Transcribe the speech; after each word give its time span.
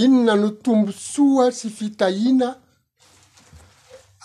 inona 0.00 0.34
no 0.40 0.48
tombo 0.64 0.90
tsoaa 0.92 1.50
sy 1.58 1.68
fitahina 1.78 2.48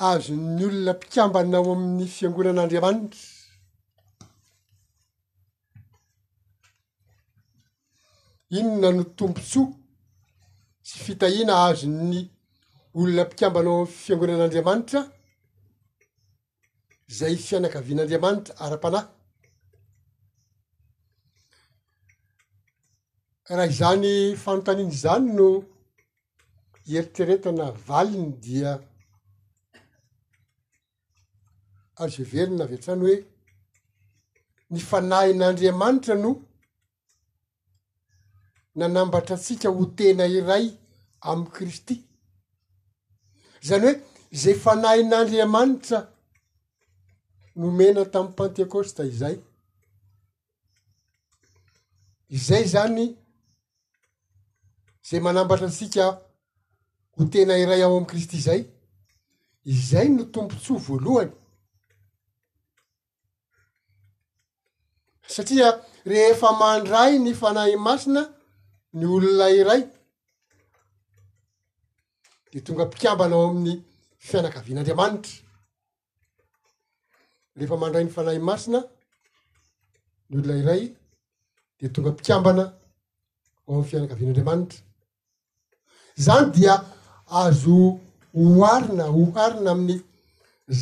azo 0.10 0.34
ny 0.36 0.62
olona 0.68 0.94
mpikambanao 0.96 1.72
amin'ny 1.74 2.06
fiangonan'andriamanitra 2.16 3.20
inona 8.58 8.90
no 8.98 9.04
tombon 9.18 9.44
tsoa 9.50 9.70
sy 10.90 10.96
fitahina 11.06 11.54
azo 11.68 11.88
ny 12.12 12.18
olona 13.00 13.24
mpikambanao 13.26 13.76
ami'ny 13.82 13.96
fiangonan'andriamanitra 14.02 15.02
zay 17.18 17.36
fianakavian'andriamanitra 17.48 18.54
ara-panahy 18.66 19.08
raha 23.56 23.68
zany 23.70 24.36
fanontanin' 24.36 24.92
zany 24.92 25.32
no 25.38 25.64
eritreretana 26.96 27.66
valiny 27.88 28.32
dia 28.44 28.72
azevelyna 32.04 32.64
avi 32.64 32.76
atrany 32.80 33.02
hoe 33.06 33.16
ny 34.72 34.80
fanahin'andriamanitra 34.90 36.16
no 36.24 36.32
nanambatra 38.78 39.36
atsika 39.40 39.68
ho 39.78 39.84
tena 39.98 40.26
iray 40.40 40.66
ami'y 41.32 41.52
kristy 41.56 41.96
zany 43.70 43.86
hoe 43.86 43.94
zay 44.44 44.56
fanahin'andriamanitra 44.66 46.00
nomena 47.60 48.02
tamin'y 48.14 48.36
pantekosta 48.40 49.02
izay 49.14 49.38
izay 52.38 52.66
zany 52.76 53.06
zay 55.10 55.20
manambatra 55.26 55.66
nsika 55.72 56.06
ho 57.16 57.22
tena 57.32 57.54
iray 57.64 57.82
ao 57.84 57.94
am'y 57.98 58.08
kristy 58.12 58.38
zay 58.48 58.62
izay 59.74 60.08
no 60.16 60.24
tompontsoa 60.34 60.80
voalohany 60.86 61.32
satria 65.36 65.68
rehefa 66.12 66.50
mandray 66.62 67.12
ny 67.26 67.32
fanay 67.42 67.72
masina 67.88 68.22
ny 68.98 69.04
olona 69.16 69.48
iray 69.62 69.82
de 72.52 72.58
tonga 72.66 72.84
mpikambana 72.88 73.34
ao 73.36 73.44
amin'ny 73.50 73.74
fianakavian'andriamanitra 74.30 75.34
rehefa 77.58 77.76
mandray 77.82 78.04
ny 78.06 78.12
fanay 78.18 78.40
masina 78.50 78.80
ny 80.30 80.36
olona 80.40 80.56
iray 80.64 80.82
de 81.80 81.86
tonga 81.94 82.12
mpikambana 82.14 82.64
ao 83.66 83.70
am'ny 83.74 83.88
fianakavian'andriamanitra 83.92 84.80
zany 86.18 86.52
dia 86.54 86.74
azo 87.40 88.00
hoharina 88.34 89.06
hoarina 89.16 89.72
amin'ny 89.72 90.02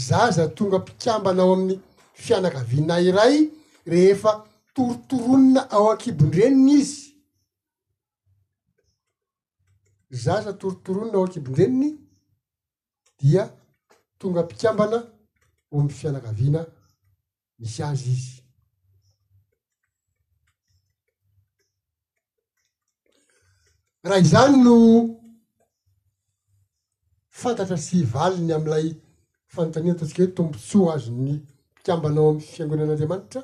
zaza 0.07 0.43
tonga 0.55 0.79
mpikambana 0.79 1.41
ao 1.43 1.53
amin'ny 1.53 1.79
fianakavinairay 2.23 3.35
rehefa 3.91 4.31
torotoronina 4.75 5.61
ao 5.75 5.85
an-kibondreniny 5.91 6.71
izy 6.71 7.01
zaza 10.23 10.51
torotoronina 10.59 11.17
ao 11.17 11.23
ankibon-dreniny 11.25 11.91
dia 13.19 13.43
tonga 14.19 14.41
mpikambana 14.43 14.97
o 15.01 15.09
ami'ny 15.79 15.91
fianakaviana 15.99 16.61
misy 17.59 17.79
azy 17.89 18.09
izy 18.17 18.33
raha 24.07 24.19
izany 24.25 24.57
no 24.65 24.75
fantatra 27.41 27.77
sy 27.85 27.99
valiny 28.13 28.51
am'lay 28.55 28.85
fanontanina 29.53 29.93
atontsika 29.95 30.21
hoe 30.23 30.33
tombontsoa 30.37 30.89
azo 30.95 31.11
ny 31.25 31.31
mpikambanao 31.73 32.29
amin'ny 32.29 32.47
fiangonan'andriamanitra 32.55 33.41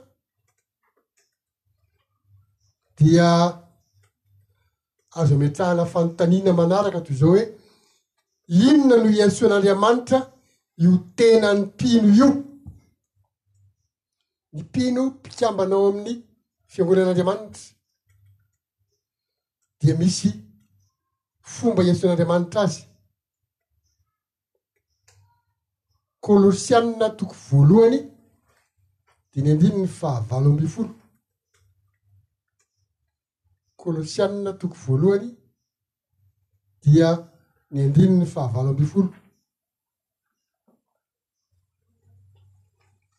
dia 2.98 3.30
azo 5.20 5.36
metrahana 5.42 5.84
fanontaniana 5.94 6.52
manaraka 6.60 7.00
toy 7.06 7.18
zao 7.22 7.32
hoe 7.34 7.44
inona 8.68 8.96
no 9.04 9.10
hiantsoan'andriamanitra 9.16 10.20
io 10.84 10.92
tena 11.18 11.50
ny 11.56 11.62
mpino 11.70 12.08
io 12.20 12.28
ny 14.54 14.60
mpino 14.66 15.02
mpikambanao 15.12 15.84
amin'ny 15.90 16.16
fiangonan'andriamanitra 16.72 17.64
dia 19.80 19.94
misy 20.00 20.30
fomba 21.54 21.82
hiantsoan'andriamanitra 21.86 22.62
azy 22.68 22.82
kolosianina 26.22 27.08
toko 27.18 27.36
voalohany 27.50 28.00
dia 29.32 29.42
ny 29.44 29.50
andininy 29.52 29.88
fahavalo 30.00 30.48
ambi 30.50 30.68
folo 30.74 30.94
kolosianina 33.82 34.52
toko 34.60 34.76
voalohany 34.86 35.28
dia 36.84 37.08
ny 37.72 37.78
andiny 37.86 38.14
ny 38.20 38.26
fahavalo 38.34 38.70
ambi 38.70 38.86
folo 38.92 39.10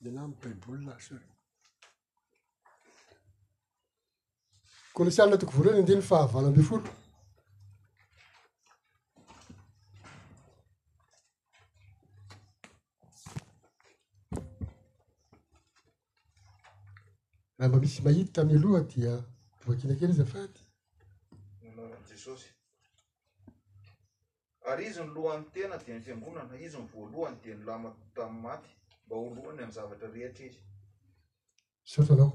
mila 0.02 0.22
m 0.28 0.32
baibolynaso 0.40 1.14
kolosianina 4.94 5.38
toko 5.40 5.52
volohany 5.56 5.76
ny 5.78 5.82
andinyny 5.82 6.04
fahavalo 6.10 6.46
ambi 6.48 6.62
folo 6.70 6.88
mba 17.68 17.78
misy 17.80 18.02
mahity 18.02 18.32
ta 18.32 18.42
amiy 18.42 18.58
loha 18.58 18.80
dia 18.80 19.24
voakina 19.66 19.94
kely 19.94 20.10
izy 20.12 20.24
fatyeo 20.24 20.62
ary 24.70 24.86
izynylo'tena 24.88 25.76
d 25.80 25.92
nfianona 25.96 26.54
izy 26.66 26.76
nyvoalohany 26.78 27.36
d 27.42 27.44
nlamataaymba 27.54 28.60
oony 29.10 29.62
amzavatra 29.64 30.08
rehta 30.14 30.42
izy 30.46 30.60
saotra 31.84 32.14
anao 32.14 32.32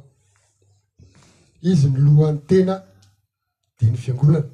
izy 1.61 1.87
ny 1.89 1.99
lohan'ny 2.07 2.39
tena 2.47 2.73
de 3.79 3.85
ny 3.87 3.97
fiangonana 4.03 4.49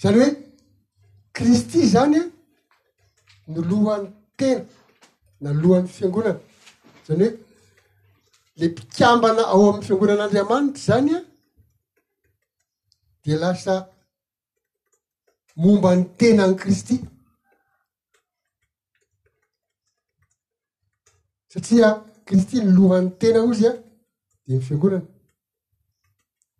zany 0.00 0.18
hoe 0.18 0.30
kristy 1.32 1.80
zany 1.94 2.16
a 2.18 2.22
ny 3.50 3.58
lohan'ny 3.70 4.06
tena 4.36 4.62
na 5.40 5.50
lohan'ny 5.52 5.88
fiangonana 5.88 6.40
zany 7.06 7.24
hoe 7.28 7.47
le 8.60 8.66
mpikambana 8.68 9.42
ao 9.46 9.62
amin'ny 9.68 9.84
fiangonan'andriamanitra 9.86 10.82
zany 10.86 11.12
a 11.16 11.24
de 13.24 13.32
lasa 13.42 13.74
momba 15.62 15.90
ny 15.96 16.02
tena 16.18 16.44
ny 16.46 16.54
kristy 16.60 16.96
satria 21.52 21.88
khristy 22.26 22.56
ny 22.60 22.68
lohan'ny 22.76 23.10
tena 23.20 23.40
izy 23.52 23.66
a 23.66 23.72
de 24.46 24.52
ny 24.56 24.60
fiangonana 24.66 25.06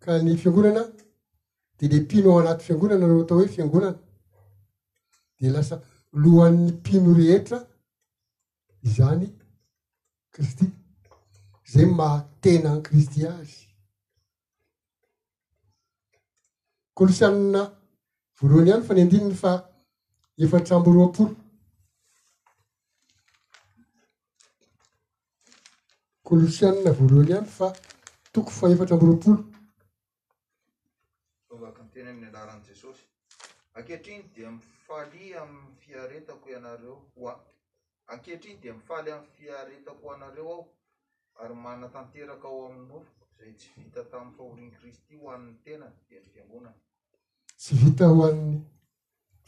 ka 0.03 0.10
ny 0.25 0.32
fiangonana 0.42 0.82
de 1.78 1.84
le 1.92 1.98
pino 2.09 2.28
ao 2.30 2.38
anaty 2.41 2.62
fiangonana 2.66 3.06
no 3.09 3.15
atao 3.22 3.38
hoe 3.38 3.48
fiangonana 3.54 3.98
de 5.41 5.47
lasa 5.54 5.76
lohan'ny 6.22 6.62
mpino 6.78 7.10
rehetra 7.19 7.59
zany 8.97 9.26
khristy 10.34 10.66
zay 11.72 11.84
matena 11.86 12.70
ny 12.74 12.80
kristy 12.84 13.20
azy 13.38 13.56
kolosianina 16.97 17.62
voalohany 18.41 18.68
iany 18.72 18.86
fa 18.86 18.92
ny 18.94 19.00
andininy 19.03 19.34
fa 19.42 19.53
efatra 20.44 20.74
amboroapolo 20.78 21.34
kolosianina 26.30 26.91
voalohany 27.00 27.30
iany 27.34 27.48
fa 27.59 27.66
tokoy 28.32 28.54
fa 28.60 28.66
efatra 28.76 28.94
ambo 28.97 29.06
roapolo 29.10 29.41
obaka 31.54 31.80
ntena 31.86 32.10
amny 32.14 32.26
anaran' 32.30 32.64
jesosy 32.71 33.04
aketriny 33.78 34.24
de 34.34 34.42
mifaly 34.56 35.22
amy 35.42 35.60
fiaretako 35.82 36.47
anareo 36.59 36.94
oa 37.21 37.32
akeatriny 38.14 38.59
de 38.62 38.68
mifaly 38.80 39.10
amy 39.16 39.28
fiaretako 39.36 40.04
anareo 40.14 40.53
ao 40.56 40.64
tsy 41.38 41.52
vita 47.74 48.06
oan'ny 48.10 48.62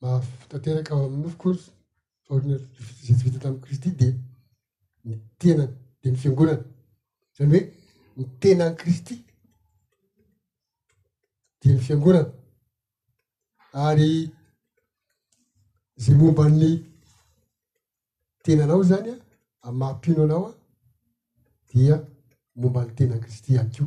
mahaftanteraka 0.00 0.90
ao 0.94 1.04
ami'ny 1.06 1.26
ofokooy 1.28 1.56
fahoinzay 2.26 2.58
tsy 3.16 3.22
vita 3.26 3.38
tamin'y 3.44 3.64
kristy 3.66 3.88
de 4.00 4.08
ni 5.04 5.14
tena 5.38 5.64
de 6.02 6.06
ny 6.10 6.16
fiangonana 6.22 6.62
zany 7.37 7.48
hoe 7.48 7.64
ni 8.16 8.25
tenany 8.40 8.75
kristy 8.82 9.16
de 11.61 11.69
ny 11.73 11.79
fiangonana 11.87 12.32
ary 13.85 14.12
zay 16.03 16.14
mombany 16.20 16.67
tena 18.43 18.62
anao 18.64 18.82
zany 18.91 19.11
a 19.12 19.20
an'mahampino 19.69 20.20
anao 20.26 20.44
a 20.50 20.55
dia 21.70 21.94
mombany 22.61 22.91
tena 22.99 23.14
ny 23.17 23.23
kristyany 23.25 23.70
keo 23.75 23.87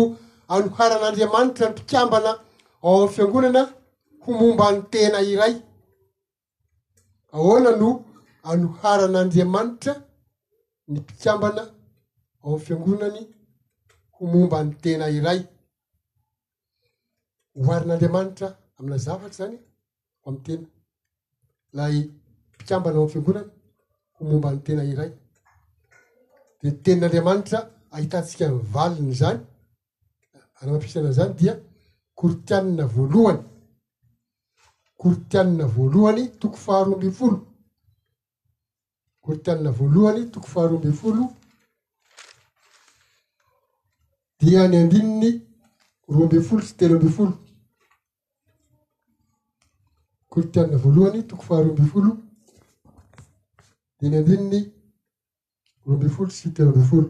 anoharan'andriamanitra 0.49 1.23
ny 1.47 1.57
mpikambana 1.61 2.33
ao 2.97 3.01
fiangonana 3.15 3.61
ho 4.23 4.29
momba 4.39 4.65
ny 4.73 4.79
tena 4.91 5.19
iray 5.31 5.55
ahoana 7.35 7.69
no 7.81 7.89
anoharan'andriamanitra 8.51 9.93
ny 10.91 10.95
mpikambana 11.03 11.61
ao 12.43 12.55
fiangonany 12.65 13.23
homomba 14.19 14.57
ny 14.65 14.71
tena 14.83 15.05
iray 15.19 15.39
hoharin'andriamanitra 17.57 18.47
amina 18.77 18.97
zavatra 19.05 19.35
zany 19.37 19.57
ho 19.59 19.65
ami'ny 20.29 20.43
tena 20.45 20.65
lay 21.77 21.97
mmpikambana 22.07 22.97
o 22.99 23.03
mny 23.05 23.11
fiangonany 23.13 23.49
homomba 24.17 24.49
ny 24.53 24.59
tena 24.65 24.83
iray 24.93 25.11
de 26.61 26.67
ny 26.69 26.75
tenin'andriamanitra 26.83 27.59
ahita 27.95 28.17
ntsika 28.21 28.45
nyvaliny 28.53 29.11
zany 29.21 29.39
anao 30.59 30.75
ampisana 30.77 31.09
zany 31.17 31.33
dia 31.39 31.53
koritianina 32.19 32.83
voalohany 32.95 33.41
koritianina 35.01 35.65
voalohany 35.75 36.23
toko 36.41 36.57
faharoaambiy 36.65 37.13
folo 37.19 37.37
kortianina 39.25 39.71
voalohany 39.79 40.21
toko 40.33 40.47
faharoaambi 40.53 40.93
folo 41.01 41.23
yany 44.53 44.77
andininy 44.81 45.29
roa 46.13 46.23
ambe 46.23 46.39
folo 46.47 46.61
sy 46.67 46.73
telo 46.79 46.93
ambe 46.97 47.09
folo 47.17 47.33
koritianina 50.31 50.77
voalohany 50.83 51.19
toko 51.29 51.43
faharoa 51.47 51.69
amby 51.71 51.85
folo 51.93 52.11
deny 53.99 54.15
andininy 54.19 54.59
roa 55.85 55.95
ambe 55.95 56.09
folo 56.15 56.29
sy 56.39 56.49
telo 56.55 56.69
ambe 56.73 56.83
folo 56.91 57.09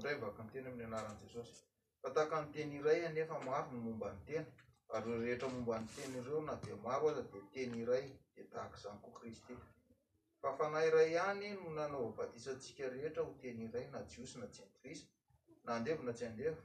dravaka 0.00 0.42
nena 0.52 0.68
amny 0.70 0.82
anaranjesofa 0.86 2.08
tahak 2.14 2.32
nten 2.46 2.70
iray 2.78 3.00
anefa 3.08 3.34
aro 3.58 3.66
nomomba 3.72 4.06
ntnetba 4.14 5.74
n 5.82 6.12
ireo 6.18 6.40
na 6.48 6.54
dmaro 6.62 7.08
dten 7.18 7.70
iray 7.82 8.04
de 8.34 8.42
tahakzany 8.52 8.98
ko 9.04 9.08
krist 9.18 9.46
fafanaray 10.42 11.12
any 11.28 11.48
no 11.62 11.68
nanao 11.76 12.04
vabadisatsika 12.06 12.82
rehetra 12.94 13.22
ho 13.26 13.32
teny 13.40 13.60
iray 13.68 13.86
na 13.92 14.00
jios 14.10 14.32
na 14.36 14.46
jntris 14.54 15.00
na 15.64 15.78
ndevina 15.80 16.12
tsy 16.12 16.24
andefa 16.26 16.62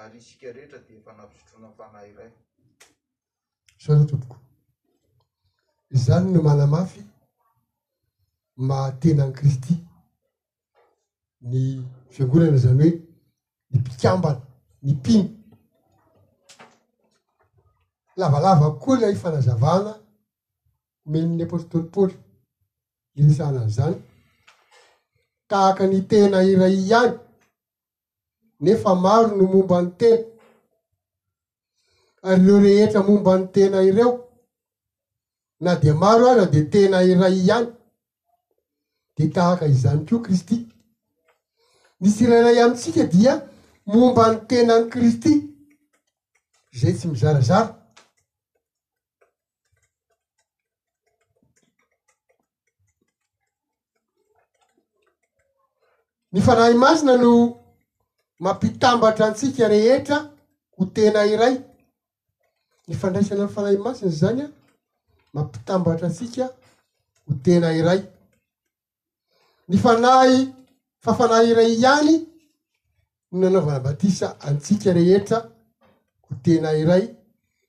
ary 0.00 0.16
isikarehetra 0.18 0.78
di 0.86 0.94
fanapisotroana 1.04 1.76
fana 1.78 2.00
iray 2.10 2.32
sao 3.82 3.94
no 3.98 4.04
toboko 4.10 4.36
zany 6.04 6.26
no 6.32 6.40
manamafy 6.46 7.02
mahatena 8.68 9.22
any 9.24 9.32
kristy 9.36 9.74
ny 11.50 11.56
fiangonana 12.14 12.58
zany 12.64 12.78
hoe 12.88 12.96
ny 13.70 13.78
mpikambana 13.80 14.42
ny 14.84 14.90
mpiny 14.96 15.26
lavalava 18.20 18.66
koalay 18.82 19.14
fanazavana 19.22 19.92
omenin'ny 21.06 21.42
aposytolipaoly 21.44 22.14
ny 23.14 23.20
nisahanany 23.26 23.70
zany 23.78 23.96
tahaka 25.48 25.82
ny 25.90 26.00
tena 26.10 26.38
iray 26.52 26.76
ihany 26.82 27.16
nefa 28.60 28.94
maro 28.94 29.28
no 29.36 29.44
momba 29.52 29.82
ny 29.82 29.90
tena 29.98 30.24
ary 32.30 32.40
reo 32.46 32.60
rehetra 32.64 33.00
momba 33.08 33.32
ny 33.38 33.46
tena 33.54 33.82
ireo 33.88 34.12
na 35.64 35.72
dia 35.80 35.94
maro 35.94 36.24
aho 36.26 36.36
na 36.40 36.44
de 36.52 36.60
tena 36.72 36.98
iray 37.10 37.36
ihany 37.40 37.68
de 39.16 39.24
tahaka 39.34 39.64
izany 39.74 40.00
koa 40.08 40.22
kristy 40.26 40.56
misy 42.00 42.20
irairay 42.24 42.58
amitsika 42.62 43.02
dia 43.12 43.32
momba 43.92 44.24
ny 44.32 44.38
tena 44.50 44.72
any 44.78 44.88
kristy 44.92 45.32
zay 46.78 46.92
tsy 46.98 47.06
mizarazara 47.08 47.74
ny 56.32 56.40
fanahy 56.46 56.74
masina 56.82 57.14
no 57.22 57.32
mampitambatra 58.38 59.26
antsika 59.26 59.68
rehetra 59.68 60.18
ho 60.76 60.84
tena 60.94 61.24
iray 61.34 61.56
ny 62.88 62.94
fandraisana 63.00 63.44
ny 63.46 63.52
fanay 63.54 63.76
masiny 63.84 64.12
zany 64.20 64.42
a 64.44 64.48
mampitambatra 65.34 66.06
atsika 66.08 66.44
ho 67.26 67.32
tena 67.44 67.68
iray 67.80 68.00
ny 69.68 69.76
fanay 69.84 70.32
fafanay 71.04 71.46
iray 71.52 71.70
ihany 71.74 72.14
ny 73.32 73.40
nanaovana 73.42 73.80
batisa 73.86 74.26
antsika 74.48 74.88
rehetra 74.98 75.38
ho 76.24 76.32
tena 76.44 76.70
iray 76.82 77.04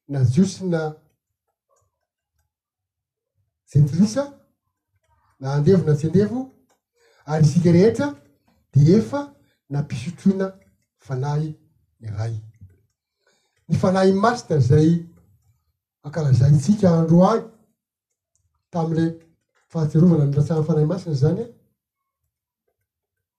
na 0.08 0.20
jiosina 0.32 0.82
jetilisa 3.72 4.24
na 5.40 5.54
andevo 5.54 5.84
na 5.86 5.96
tsyndevo 5.98 6.42
ary 7.26 7.46
sika 7.46 7.72
rehetra 7.72 8.08
de 8.74 8.80
efa 8.98 9.34
na 9.70 9.82
mpisotroina 9.82 10.54
fanahy 10.98 11.54
mi 12.00 12.10
ray 12.10 12.34
ny 13.68 13.78
fanahy 13.78 14.14
maste 14.14 14.60
zay 14.60 15.06
ankarazaintsika 16.04 16.90
andro 17.00 17.24
any 17.32 17.44
tam'ile 18.72 19.06
fahatserovana 19.72 20.26
miratsahany 20.26 20.66
fanahy 20.68 20.86
masie 20.92 21.14
zany 21.22 21.44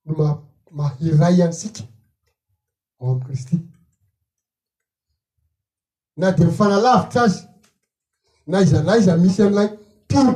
no 0.05 0.11
ma-mahiray 0.19 1.43
antsika 1.45 1.83
ao 2.99 3.09
ami'y 3.11 3.25
kristy 3.27 3.57
na 6.17 6.31
de 6.31 6.45
mifanalavitra 6.45 7.21
azy 7.23 7.43
na 8.47 8.57
izanay 8.63 9.01
za 9.05 9.17
misy 9.17 9.41
an'lay 9.47 9.69
too 10.09 10.31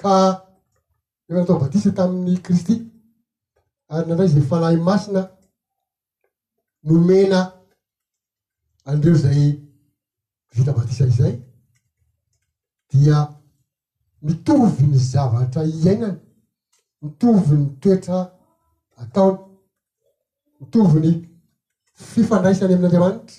ka 0.00 0.12
efanatao 1.28 1.58
batise 1.62 1.90
tamin'ny 1.92 2.38
kristy 2.42 2.87
ary 3.88 4.06
nadray 4.08 4.28
zay 4.28 4.42
fanahy 4.50 4.76
masina 4.76 5.30
nomena 6.84 7.40
andreo 8.84 9.14
zay 9.14 9.60
vita 10.52 10.72
badisa 10.72 11.06
izay 11.06 11.34
dia 12.90 13.16
mitovy 14.22 14.82
ny 14.86 14.98
zavatra 15.12 15.62
iainany 15.70 16.18
mitovy 17.02 17.54
ny 17.60 17.66
toetra 17.82 18.18
ataony 19.02 19.38
mitovy 20.60 20.98
ny 21.04 21.10
fifandraisany 22.10 22.72
amin'n'andriamanitra 22.74 23.36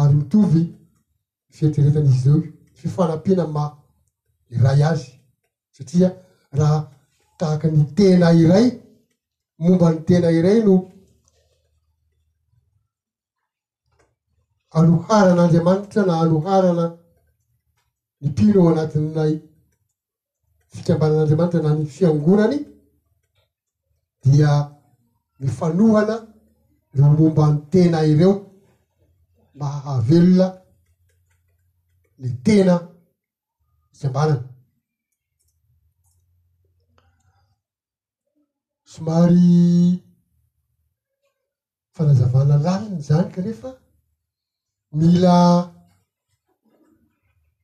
ary 0.00 0.14
mitovy 0.20 0.62
fietreretany 1.54 2.08
izy 2.14 2.28
reo 2.28 2.40
fifanampina 2.78 3.44
ma 3.54 3.64
iray 4.54 4.80
azy 4.90 5.06
satria 5.74 6.08
raha 6.58 6.78
tahaky 7.38 7.66
ny 7.74 7.82
tena 7.96 8.28
iray 8.44 8.68
momba 9.64 9.86
ny 9.92 9.98
tena 10.08 10.28
irey 10.38 10.60
no 10.66 10.74
aloharan'andriamanitra 14.80 16.02
na 16.08 16.14
aloharana 16.24 16.84
ny 18.22 18.28
pi 18.36 18.44
reo 18.54 18.64
anatinnay 18.70 19.34
fikambanan'andriamanitra 20.74 21.60
na 21.64 21.70
ny 21.76 21.84
fiangonany 21.94 22.58
dia 24.22 24.50
mifanohana 25.42 26.16
laha 26.98 27.12
momba 27.20 27.44
ny 27.52 27.58
tena 27.72 27.98
ireo 28.12 28.32
ma 29.58 29.66
hahavelona 29.72 30.46
ny 32.20 32.28
tena 32.46 32.74
fikambanana 33.96 34.51
somary 38.92 40.04
fanazavana 41.96 42.56
laliny 42.66 43.00
zany 43.08 43.28
kanefa 43.34 43.70
mila 44.98 45.36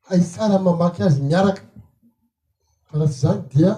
haisara 0.08 0.56
mamaky 0.66 1.00
azy 1.06 1.20
miaraka 1.28 1.62
fa 2.87 2.94
ratsy 3.00 3.18
zany 3.25 3.40
dia 3.52 3.70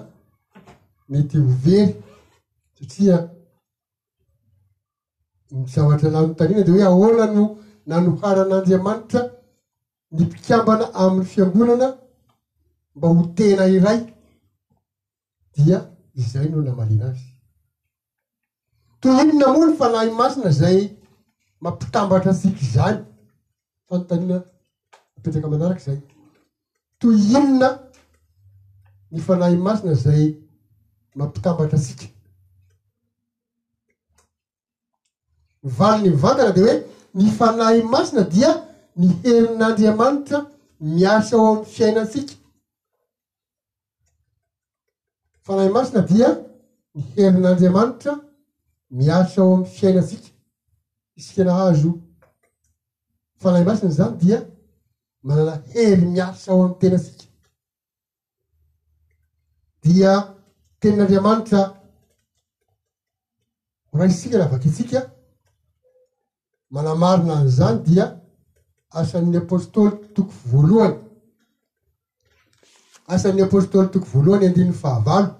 mety 1.10 1.36
hovery 1.46 1.84
satria 2.80 3.16
ny 5.58 5.62
zavatra 5.72 6.08
lano 6.14 6.28
ntaniana 6.32 6.62
de 6.66 6.70
hoe 6.74 6.84
ahoana 6.90 7.24
no 7.36 7.44
nanoharan'andriamanitra 7.88 9.20
ny 10.14 10.18
mpikambana 10.26 10.84
amin'ny 11.02 11.28
fiangonana 11.30 11.88
mba 12.96 13.06
ho 13.14 13.20
tena 13.36 13.64
iray 13.76 14.00
dia 15.54 15.78
izay 16.20 16.46
no 16.52 16.58
namaliana 16.68 17.06
azy 17.12 17.29
toy 19.00 19.16
imna 19.22 19.46
moa 19.52 19.66
ny 19.70 19.76
fanahy 19.80 20.10
masina 20.20 20.50
zay 20.60 20.78
mampitambatra 21.64 22.30
asika 22.36 22.62
zany 22.74 22.98
fantanina 23.88 24.36
apetraka 25.16 25.48
manarak' 25.52 25.84
zay 25.86 25.98
toy 27.00 27.14
imina 27.38 27.68
ny 29.12 29.20
fanay 29.28 29.54
masina 29.66 29.94
zay 30.04 30.24
mampitambatra 31.18 31.76
asika 31.82 32.06
vaniny 35.78 36.16
vantana 36.22 36.50
de 36.56 36.62
hoe 36.66 36.76
ny 37.18 37.26
fanay 37.40 37.76
masina 37.94 38.22
dia 38.34 38.50
ny 39.00 39.06
herin'andriamanitra 39.22 40.38
miasa 40.96 41.32
ao 41.38 41.44
amy 41.52 41.66
fiaina 41.74 42.00
asika 42.06 42.34
fanay 45.46 45.68
masina 45.76 46.00
dia 46.10 46.28
ny 46.94 47.00
herin'andriamanitra 47.14 48.12
miarotsa 48.90 49.40
ao 49.42 49.54
amy 49.54 49.66
fiainatsika 49.66 50.28
isika 51.16 51.44
nahazo 51.44 51.90
fanay 53.40 53.64
masiny 53.64 53.92
zany 53.92 54.16
dia 54.18 54.38
manana 55.22 55.62
hery 55.72 56.04
miaritsa 56.06 56.50
ao 56.52 56.62
amy 56.64 56.74
tenasika 56.80 57.24
dia 59.82 60.12
tein'andriamanitra 60.80 61.60
ra 63.98 64.04
isikanavakyitsika 64.06 65.00
manamarina 66.70 67.32
any 67.40 67.50
zany 67.58 67.78
dia 67.86 68.04
asan'ny 69.00 69.36
apôstôly 69.44 69.90
toko 70.14 70.32
voalohany 70.50 70.98
asan'ny 73.14 73.40
apôstôly 73.48 73.86
toko 73.92 74.06
voalohany 74.12 74.44
andininy 74.46 74.74
fahavalo 74.82 75.39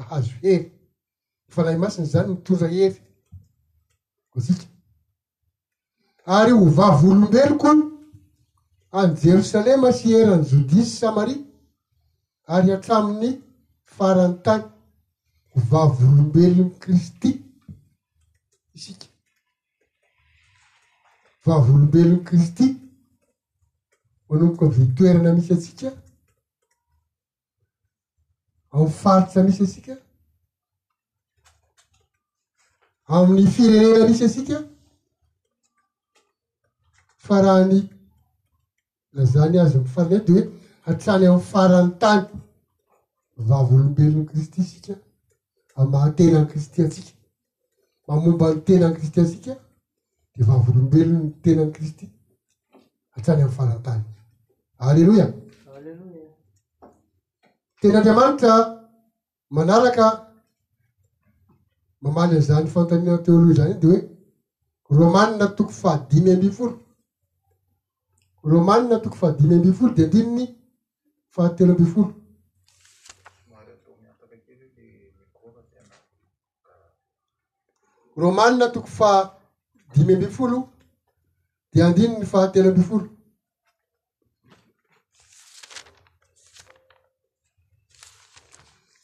ahazo 0.00 0.32
hery 0.42 0.66
yfa 1.48 1.60
lay 1.64 1.76
masiny 1.82 2.06
zany 2.12 2.28
mitondra 2.32 2.68
hefy 2.76 2.98
ko 4.32 4.38
tsika 4.44 4.66
ary 6.36 6.52
ho 6.58 6.64
vavolombeloko 6.78 7.70
any 8.98 9.14
jerosalema 9.22 9.88
sy 9.98 10.06
erany 10.20 10.44
judisy 10.50 10.90
samari 11.00 11.34
ary 12.54 12.68
atramin'ny 12.76 13.30
farany 13.96 14.34
tany 14.44 14.64
ho 15.52 15.58
vavolombelony 15.70 16.72
kristy 16.82 17.30
isika 18.76 19.06
vavolombelony 21.46 22.20
kristy 22.28 22.66
manomboko 24.28 24.64
vitoerina 24.76 25.30
misy 25.36 25.52
atsika 25.54 25.88
am'y 28.72 28.90
faritsa 28.90 29.42
misy 29.42 29.62
asika 29.64 29.94
amin'ny 33.16 33.48
firenena 33.56 34.04
misy 34.08 34.24
asika 34.28 34.56
faraany 37.26 37.76
la 39.14 39.24
zany 39.32 39.56
azy 39.62 39.76
amiy 39.78 39.90
farany 39.94 40.18
ny 40.18 40.22
de 40.26 40.32
hoe 40.34 40.44
atsany 40.90 41.24
am'y 41.30 41.42
faran 41.52 41.86
tany 42.02 42.24
vavolombelonyy 43.48 44.26
kristy 44.30 44.62
sika 44.72 44.94
a' 45.78 45.84
mahatenany 45.92 46.46
kristy 46.50 46.78
atsika 46.86 47.12
mamomba 48.06 48.46
ny 48.54 48.60
tenany 48.66 48.94
kristy 48.96 49.18
asika 49.26 49.52
dea 50.34 50.46
vavolombelony 50.50 51.18
ny 51.24 51.32
tenay 51.42 51.68
kristy 51.76 52.06
atsany 53.16 53.40
ami'ny 53.42 53.54
farantany 53.58 54.04
aleloia 54.86 55.26
tenaandriamanitra 57.80 58.52
manaraka 59.56 60.06
mamaly 62.02 62.36
an'zany 62.40 62.66
fantaninateo 62.74 63.34
lohy 63.42 63.54
zany 63.58 63.72
iny 63.72 63.78
de 63.82 63.88
hoe 63.88 64.00
romanina 64.98 65.46
toko 65.56 65.72
faha 65.80 65.96
dimy 66.10 66.30
ambi 66.34 66.48
folo 66.58 66.72
romanina 68.52 68.96
toko 69.02 69.16
fahadimy 69.20 69.54
ambifolo 69.54 69.94
de 69.94 70.00
andininy 70.44 70.86
fahatero 71.32 71.88
ambifolo 71.88 72.08
romanina 78.22 78.68
toko 78.74 78.88
fah 78.98 79.18
dimy 79.94 80.14
ambifolo 80.16 80.58
dea 81.72 81.86
andininy 81.86 82.26
fahatero 82.32 82.68
ambifolo 82.70 83.06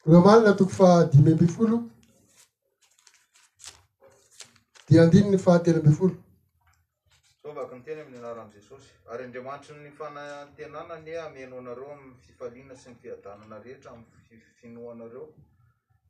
roamanina 0.06 0.54
toko 0.56 0.70
fahadimby 0.70 1.30
ambe 1.30 1.46
folo 1.46 1.82
di 4.88 4.98
andiny 4.98 5.28
ny 5.30 5.38
fahatena 5.38 5.78
ambe 5.82 5.90
folo 5.90 6.14
sovako 7.42 7.74
ny 7.76 7.82
tena 7.84 8.02
amny 8.06 8.18
anaran 8.18 8.50
jesosy 8.54 8.90
ary 9.12 9.24
andiamanitry 9.24 9.76
ny 9.82 9.90
fanantenanany 9.98 11.18
ameno 11.26 11.58
anareo 11.58 11.90
amy 11.92 12.12
fifalina 12.26 12.74
sy 12.76 12.90
ny 12.90 12.96
fiadanana 13.02 13.58
rehetaamy 13.64 14.04
ifinoanreo 14.30 15.26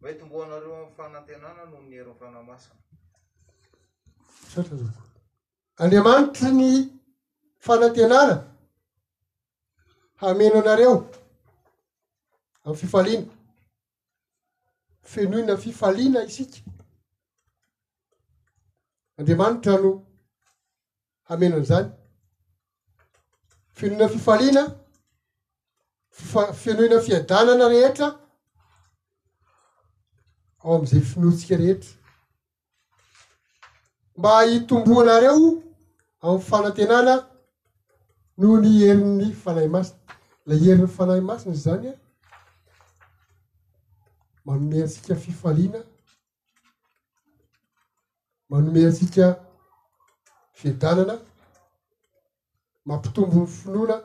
me 0.01 0.09
tombonareoa 0.19 0.91
fanantenana 0.97 1.63
no 1.71 1.79
miyeriny 1.81 2.15
fanamasina 2.21 2.79
andriamanitry 5.79 6.51
ny 6.59 6.71
fanantenana 7.69 8.37
hameno 10.25 10.59
anareo 10.61 10.97
amny 12.67 12.77
fifalina 12.83 13.27
fenoina 15.13 15.57
fifaliana 15.57 16.25
isika 16.29 16.59
andriamanitra 19.19 19.75
no 19.83 19.91
hamenana 21.29 21.63
zany 21.71 21.91
fenoina 23.77 24.09
fifaliana 24.09 24.63
fifa- 26.17 26.53
fenoina 26.63 26.97
fiadanana 27.07 27.65
rehetra 27.73 28.09
ao 30.63 30.75
am'izay 30.77 31.05
finoatsika 31.11 31.55
rehetra 31.63 31.93
mba 34.19 34.33
hitomboanareo 34.49 35.47
amy 36.23 36.41
fanantenana 36.51 37.15
noho 38.39 38.55
ny 38.63 38.73
eri 38.91 39.05
ny 39.19 39.27
fanahy 39.45 39.69
masina 39.75 40.01
la 40.49 40.55
iherin'ny 40.63 40.91
fanahy 40.99 41.21
masina 41.29 41.53
izy 41.55 41.65
zany 41.69 41.85
a 41.91 41.95
e. 41.95 42.06
manome 44.47 44.83
ansika 44.83 45.15
fifalina 45.17 45.85
manomeasika 48.49 49.27
fiedanana 50.53 51.15
mampitombony 52.89 53.47
finona 53.47 53.97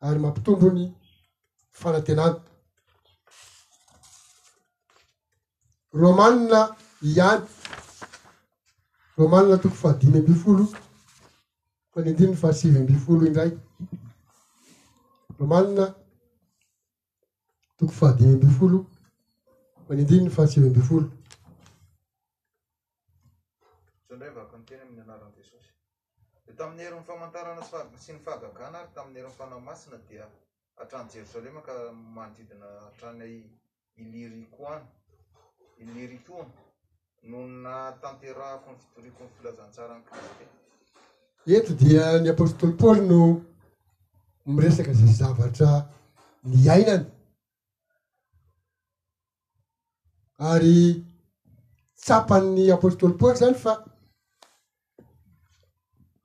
ary 0.00 0.18
mampitombony 0.24 0.84
fanatenana 1.80 2.40
roamanina 6.02 6.60
iany 7.10 7.46
roamanina 9.18 9.56
toko 9.62 9.76
fahadimy 9.82 10.18
ambi 10.18 10.34
folo 10.44 10.64
fa 11.92 11.98
ny 12.02 12.08
andininy 12.10 12.36
fahasivy 12.42 12.78
amby 12.80 12.96
folo 13.06 13.22
indrayy 13.28 13.52
roamanina 15.38 15.84
toko 17.78 17.92
fahadimy 18.02 18.32
ambi 18.34 18.50
folo 18.60 18.78
many 19.88 20.02
indinyny 20.02 20.30
fahatsimy 20.36 20.66
ambi 20.68 20.80
folona 20.88 21.08
drayakn 24.08 24.62
teny 24.68 24.82
amny 24.88 25.00
ande 25.00 25.46
tami'y 26.58 26.84
erynyfamantarana 26.88 27.62
sy 28.04 28.12
ny 28.12 28.18
fahaaka 28.26 28.70
na 28.72 28.78
ary 28.82 28.90
tam'y 28.98 29.20
erynfanamasina 29.20 29.98
dia 30.08 30.26
atran 30.82 31.08
jerosalema 31.14 31.60
ka 31.68 31.74
manodidina 32.16 32.66
atranyay 32.88 33.34
ilirikoana 34.02 34.86
ilirikon 35.82 36.46
nonnatanterahako 37.32 38.68
ny 38.70 38.78
fitoriko 38.82 39.22
ny 39.24 39.30
filazantsara 39.36 39.94
n 39.98 40.02
krite 40.08 40.46
ento 41.56 41.72
dia 41.84 42.20
ny 42.20 42.30
apostoly 42.36 42.72
paoly 42.82 43.00
no 43.10 43.20
miresaka 44.56 44.92
za 45.00 45.06
zavatra 45.20 45.70
ny 46.50 46.66
aina 46.76 46.92
any 46.98 47.06
ary 50.46 51.04
tsapan'ny 51.96 52.66
apôstoly 52.74 53.14
paoly 53.18 53.36
zany 53.40 53.56
fa 53.64 53.72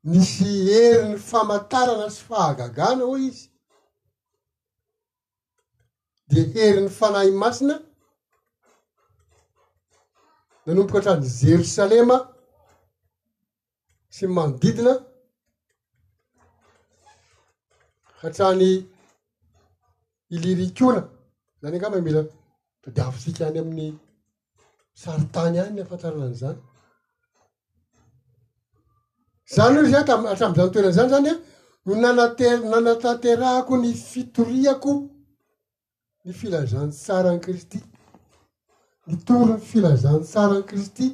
misy 0.10 0.52
eriny 0.82 1.20
famatarana 1.30 2.08
sy 2.16 2.22
fahagagana 2.28 3.04
oe 3.12 3.20
izy 3.30 3.44
de 6.30 6.40
herin'ny 6.54 6.92
fanay 6.98 7.30
masina 7.42 7.76
nanomboka 10.64 10.98
hatrany 10.98 11.26
jerosalema 11.40 12.18
sy 14.16 14.24
manodidina 14.36 14.94
hatrany 18.22 18.70
ilirikona 20.36 21.02
zany 21.62 21.76
anga 21.78 21.90
may 21.94 22.04
milaa 22.06 22.28
fa 22.84 22.92
de 22.92 23.02
avitsika 23.02 23.46
any 23.48 23.60
amin'ny 23.62 23.90
saritany 25.02 25.58
any 25.62 25.74
ny 25.76 25.80
afantarananyzany 25.84 26.58
zany 29.54 29.78
ho 29.78 29.86
izy 29.86 29.96
a- 29.98 30.02
atamzany 30.02 30.72
toerany 30.74 30.94
zany 30.98 31.10
zany 31.16 31.30
a 31.34 31.36
no 31.86 31.94
nanate- 32.04 32.62
nanatanterako 32.72 33.74
ny 33.82 33.90
fitoriako 34.10 34.94
ny 36.26 36.32
filazan 36.40 36.90
tsarany 36.92 37.40
kristy 37.46 37.80
ny 39.08 39.16
tory 39.28 39.54
ny 39.54 39.60
filazan 39.72 40.20
tsarany 40.30 40.64
kristy 40.72 41.06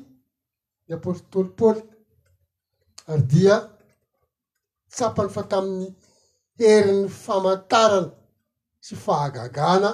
ny 0.85 0.91
apôstôly 0.99 1.49
paôly 1.57 1.83
ary 3.11 3.23
dia 3.31 3.55
tsapany 4.93 5.29
fa 5.35 5.43
tamin'ny 5.51 5.88
herin'ny 6.59 7.07
famantarana 7.25 8.11
sy 8.85 8.93
fahagagana 9.05 9.91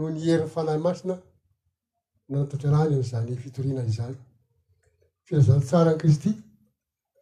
nohny 0.00 0.20
heriny 0.20 0.48
fanahy 0.48 0.78
masina 0.78 1.16
na 2.28 2.38
notanterahny 2.38 2.94
an'zany 2.96 3.36
fitoriana 3.42 3.84
izany 3.92 4.16
filazantsara 5.26 5.92
ny 5.92 5.98
kristy 6.02 6.30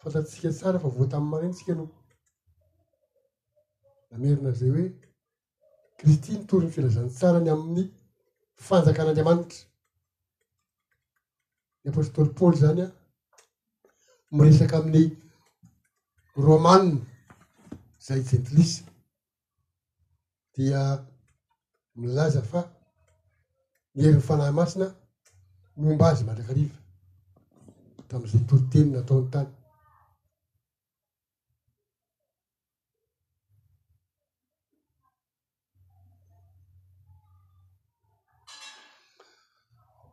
fantatsika 0.02 0.50
tsara 0.52 0.78
fa 0.82 0.88
voatamin'ny 0.96 1.30
manentsika 1.32 1.72
anao 1.72 1.88
namerina 4.10 4.52
zay 4.58 4.70
hoe 4.76 4.86
kristy 6.00 6.30
nytoryny 6.38 6.72
filazantsara 6.76 7.38
ny 7.44 7.50
amin'ny 7.54 7.84
fanjakan'andriamanitra 8.66 9.60
ny 11.82 11.86
apostoly 11.92 12.30
paly 12.38 12.56
zany 12.62 12.82
an 12.86 12.92
miresaky 14.36 14.74
amin'ny 14.80 15.02
romana 16.46 16.94
zay 18.06 18.20
jentilisy 18.28 18.76
dia 20.56 21.07
milaza 21.98 22.42
fa 22.42 22.60
ni 23.94 24.02
hevinny 24.04 24.22
fanahy 24.28 24.52
masina 24.58 24.86
miomba 25.76 26.06
azy 26.10 26.22
mandrakariva 26.26 26.76
tam'izay 28.08 28.42
toloteny 28.48 28.88
nataony 28.92 29.26
tany 29.32 29.50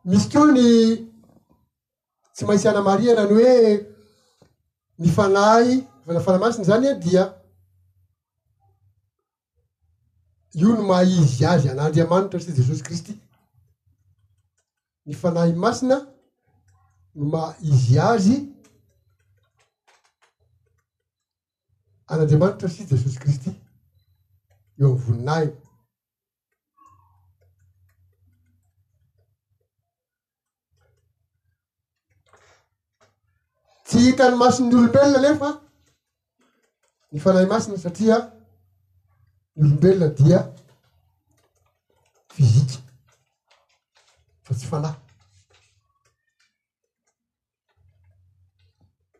misy 0.08 0.26
ko 0.32 0.40
ny 0.54 0.62
tsy 2.34 2.42
mantsy 2.46 2.68
ana 2.68 2.86
maria 2.88 3.16
rany 3.18 3.32
hoe 3.36 3.54
nifanay 5.02 5.66
fana 6.06 6.24
fanahy 6.24 6.42
masiny 6.44 6.64
zany 6.70 6.86
e 6.90 6.94
dia 7.04 7.24
io 10.56 10.68
no 10.72 10.82
maha 10.88 11.04
izy 11.04 11.44
azy 11.44 11.68
an'andriamanitra 11.68 12.38
sy 12.40 12.54
jesosy 12.56 12.80
kristy 12.82 13.12
ny 15.06 15.14
fanay 15.20 15.52
masina 15.52 15.98
no 17.14 17.28
maha 17.32 17.50
izy 17.60 17.98
azy 18.00 18.36
an'andriamanitra 22.08 22.70
sy 22.72 22.86
jesosy 22.90 23.18
kristy 23.20 23.52
eo 24.80 24.88
ami'ny 24.94 25.00
voninay 25.04 25.50
tsy 33.86 34.00
hitany 34.06 34.40
masinyny 34.40 34.74
olombelona 34.78 35.20
lefa 35.26 35.52
ny 37.12 37.20
fanahy 37.20 37.48
masina 37.52 37.76
satria 37.84 38.20
nyolombelona 39.56 40.08
dia 40.08 40.52
fizika 42.34 42.82
fa 44.44 44.54
tsy 44.54 44.66
fanahy 44.68 44.96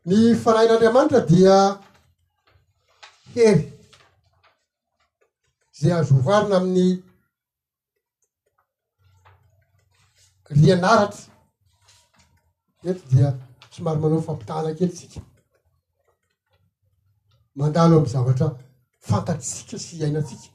ny 0.07 0.35
fanahin'andriamanitra 0.45 1.21
dia 1.31 1.55
hey 3.35 3.57
zay 5.79 5.93
azovoarina 5.99 6.57
amin'ny 6.57 6.89
ryanaratra 10.57 11.25
ety 12.89 13.03
dia 13.13 13.29
somary 13.75 13.99
manao 14.01 14.23
fampitahanakely 14.29 14.89
tsika 14.93 15.21
mandalo 17.59 17.95
ami 17.99 18.09
zavatra 18.15 18.47
ah 18.47 18.55
fantatritsika 19.09 19.79
sy 19.79 19.99
iainatsika 20.01 20.51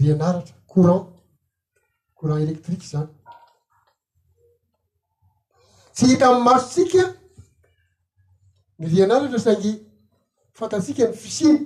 ryanaratra 0.00 0.54
courant 0.72 1.06
courant 2.16 2.38
elektriky 2.46 2.86
zany 2.88 3.08
tsy 5.94 6.06
hitra 6.10 6.28
amy 6.34 6.44
masotsika 6.48 7.02
ny 8.78 8.84
ryanaratra 8.92 9.38
saingy 9.46 9.72
fantattsika 10.58 11.04
ny 11.08 11.14
fisiny 11.22 11.58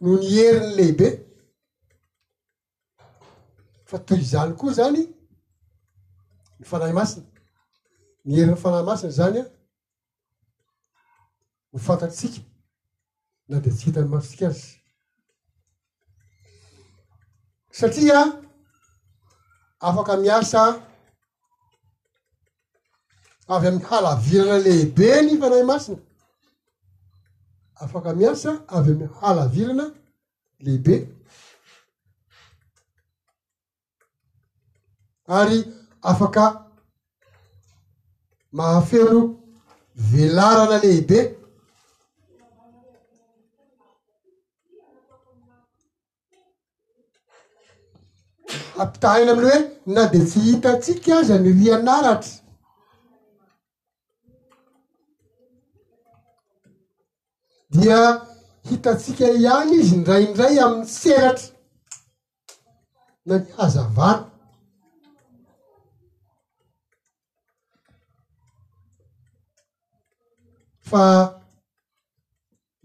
no 0.00 0.12
ny 0.20 0.26
heriny 0.36 0.70
lehibe 0.78 1.08
fa 3.90 3.98
toy 4.06 4.18
izany 4.26 4.54
koa 4.60 4.72
zany 4.78 5.02
ny 6.58 6.64
fanahy 6.72 6.94
masina 7.00 7.26
nyherin'ny 8.28 8.60
fanahy 8.64 8.84
masina 8.88 9.12
zany 9.20 9.40
a 9.42 9.46
ny 11.72 11.78
fantatrytsika 11.88 12.48
na 13.52 13.58
de 13.64 13.70
tsy 13.70 13.84
hitany 13.86 14.08
masitsik 14.12 14.40
azy 14.48 14.64
satria 17.78 18.20
afaka 19.88 20.14
miasa 20.22 20.62
avy 23.54 23.66
am'y 23.70 23.82
halavirana 23.88 24.54
lehibe 24.64 25.08
nyfanay 25.26 25.64
masina 25.70 25.98
afaka 27.82 28.10
miasa 28.20 28.50
avy 28.76 28.90
amny 28.94 29.08
halavirana 29.18 29.86
lehibe 30.64 30.96
ary 35.38 35.58
afaka 36.10 36.44
mahafelo 38.58 39.20
velarana 40.10 40.76
lehibe 40.84 41.20
ampitahaina 48.82 49.32
aminy 49.32 49.48
hoe 49.50 49.58
na 49.94 50.02
de 50.12 50.18
tsy 50.30 50.40
hitatsika 50.48 51.18
aza 51.18 51.36
nyrianaratra 51.44 52.32
dia 57.72 58.00
hitatsika 58.70 59.24
iagny 59.42 59.70
izy 59.80 59.94
ndraindray 60.00 60.54
amin'ny 60.64 60.88
seratra 61.00 61.48
na 63.26 63.34
ny 63.40 63.46
hazavano 63.58 64.24
fa 70.90 71.02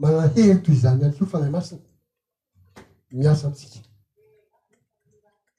manaherito 0.01 0.69
izany 0.75 1.03
akeo 1.07 1.27
fanahy 1.31 1.51
masiny 1.57 1.85
miasa 3.21 3.43
amitsika 3.47 3.86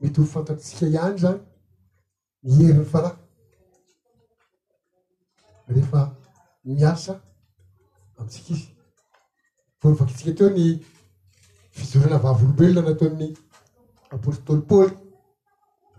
mety 0.00 0.20
hofantatrotsika 0.20 0.84
ihany 0.86 1.16
zany 1.24 1.40
nyheriny 2.44 2.84
fanahy 2.92 3.16
rehefa 5.74 6.00
miasa 6.68 7.14
amitsika 8.18 8.48
izy 8.54 8.66
voivakitsika 9.80 10.32
teo 10.38 10.48
ny 10.56 10.62
fizorina 11.76 12.16
vavoolobelona 12.24 12.82
natao 12.86 13.08
amin'ny 13.10 13.36
aporytolopaôly 14.14 14.94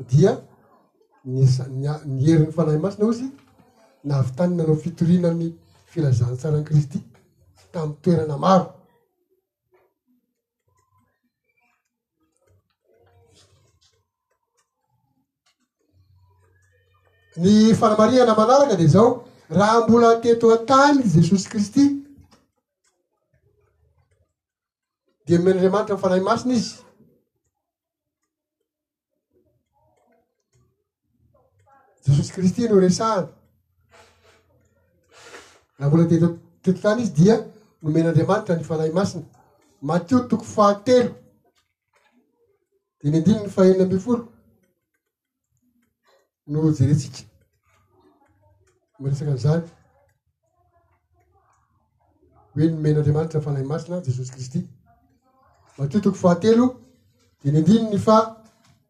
dia 0.10 0.32
nniherin'ny 2.12 2.56
fanahy 2.58 2.80
masina 2.84 3.04
ohtsy 3.10 3.28
na 4.08 4.14
avy 4.22 4.32
tany 4.38 4.54
nanao 4.56 4.82
fitoriana 4.84 5.30
amy 5.34 5.48
filazantsaran 5.92 6.64
kristy 6.70 7.00
tami'y 7.72 7.98
toerana 8.04 8.36
maro 8.46 8.66
ny 17.38 17.74
fanamarihana 17.76 18.34
malalaka 18.36 18.76
de 18.80 18.88
zao 18.88 19.24
raha 19.50 19.88
mbola 19.88 20.20
teto 20.22 20.48
a-tany 20.54 21.04
jesosy 21.14 21.50
kristy 21.50 21.84
dea 25.26 25.38
no 25.38 25.44
mena 25.44 25.56
andriamanitra 25.56 25.96
nyfalay 25.96 26.22
masina 26.22 26.56
izy 26.56 26.76
jesosy 32.12 32.32
kristy 32.34 32.62
noresahany 32.70 33.28
raha 35.78 35.88
mbola 35.90 36.06
teto 36.10 36.28
teto 36.64 36.80
tany 36.84 37.02
izy 37.02 37.12
dia 37.18 37.36
nomena 37.82 38.10
andriamanitra 38.10 38.54
ny 38.56 38.64
fanahy 38.70 38.92
masina 38.98 39.24
matio 39.88 40.18
toko 40.30 40.44
fahatelo 40.56 41.12
de 43.04 43.10
nyindiny 43.10 43.40
ny 43.44 43.50
fahelina 43.56 43.84
ambi 43.84 44.00
folo 44.06 44.24
norojeretsika 46.50 47.24
maharesaka 49.00 49.32
an'izany 49.32 49.64
hoe 52.56 52.68
nomeny 52.72 53.00
andriamanitra 53.00 53.42
fanay 53.48 53.66
masina 53.72 54.02
jesosy 54.08 54.32
kristy 54.34 54.62
mahtotiko 55.78 56.16
fahatelo 56.24 56.66
de 57.44 57.52
nindininy 57.52 58.00
fa 58.08 58.16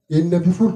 enin'ny 0.09 0.35
amby 0.39 0.51
folo 0.59 0.75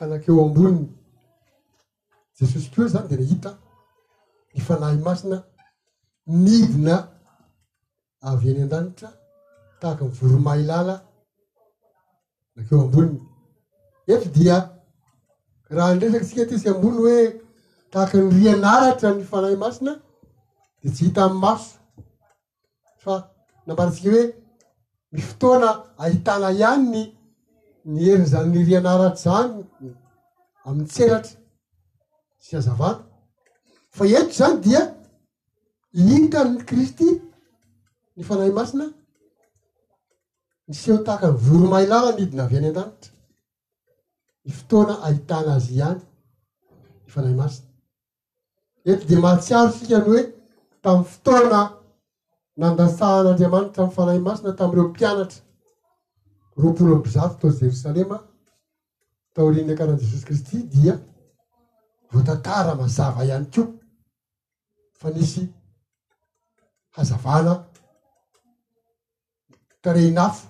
fanakeo 0.00 0.34
amboniny 0.44 0.82
jesosy 2.36 2.68
keo 2.74 2.84
zany 2.92 3.06
de 3.10 3.14
nahita 3.20 3.52
ny 4.52 4.58
fanay 4.68 4.96
masina 5.06 5.38
nivona 6.44 6.96
avy 8.28 8.46
any 8.52 8.62
an-danitra 8.64 9.08
tahaky 9.80 10.02
nyvoromay 10.10 10.60
làla 10.70 10.94
nakeo 12.54 12.78
amboniny 12.84 13.18
eta 14.12 14.26
dia 14.36 14.56
raha 15.76 15.90
nresaky 15.94 16.20
tsika 16.28 16.44
tysy 16.50 16.66
amboniny 16.70 16.98
hoe 17.06 17.20
tahaky 17.92 18.16
nyrianaratra 18.20 19.08
ny 19.16 19.22
fanahy 19.32 19.56
masina 19.64 19.92
de 20.80 20.86
tsy 20.94 21.00
hita 21.06 21.22
amy 21.28 21.38
masy 21.44 21.66
fa 23.02 23.14
nambaratsika 23.66 24.08
hoe 24.14 24.24
mifotoana 25.12 25.68
ahitana 26.04 26.48
ihanny 26.58 27.02
ny 27.84 28.04
hery 28.04 28.24
zany 28.26 28.52
nyrianaratra 28.52 29.18
zany 29.22 29.52
ami'y 30.68 30.86
tseratra 30.92 31.38
sy 32.44 32.52
anzavana 32.58 33.04
fa 33.96 34.04
eto 34.18 34.32
zany 34.38 34.56
dia 34.66 34.80
itanny 36.16 36.60
kristy 36.70 37.08
ny 38.16 38.22
fanahy 38.28 38.52
masina 38.58 38.86
misy 40.68 40.86
eho 40.90 40.98
tahaka 41.08 41.28
ny 41.32 41.36
voromailala 41.46 42.10
ny 42.12 42.22
idina 42.26 42.44
avy 42.44 42.56
any 42.58 42.68
an-tanitra 42.70 43.12
ny 44.44 44.50
fotoana 44.58 44.94
ahitana 45.08 45.52
azy 45.60 45.72
ihany 45.78 46.02
ny 47.04 47.10
fanay 47.14 47.34
masina 47.42 47.68
ento 48.90 49.04
de 49.08 49.16
mahatsiaro 49.24 49.68
sika 49.78 49.96
ny 49.98 50.04
hoe 50.10 50.20
tamin'ny 50.82 51.08
fotoana 51.12 51.60
nandasahn'andriamanitra 52.60 53.82
my 53.86 53.94
fanay 53.98 54.18
masina 54.28 54.50
tam'ireo 54.58 54.86
mpianatra 54.92 55.42
roapolo 56.60 56.94
amibzafo 56.94 57.34
tao 57.40 57.50
jerosalema 57.52 58.18
taoriny 59.34 59.74
karahani 59.76 60.02
jesosy 60.04 60.26
kristy 60.26 60.62
dia 60.68 60.94
voatantara 62.12 62.74
mazava 62.74 63.24
ihany 63.24 63.46
ko 63.54 63.62
fa 65.00 65.10
nisy 65.10 65.42
hazavana 66.96 67.52
tareina 69.82 70.22
afo 70.28 70.46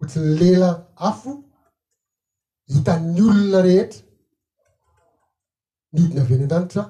ohatry 0.00 0.20
ny 0.28 0.34
lela 0.40 0.70
afo 1.08 1.30
hita'ny 2.72 3.20
olona 3.30 3.60
rehetra 3.66 4.02
niidina 5.92 6.20
avy 6.22 6.34
any 6.34 6.44
an-danitra 6.46 6.82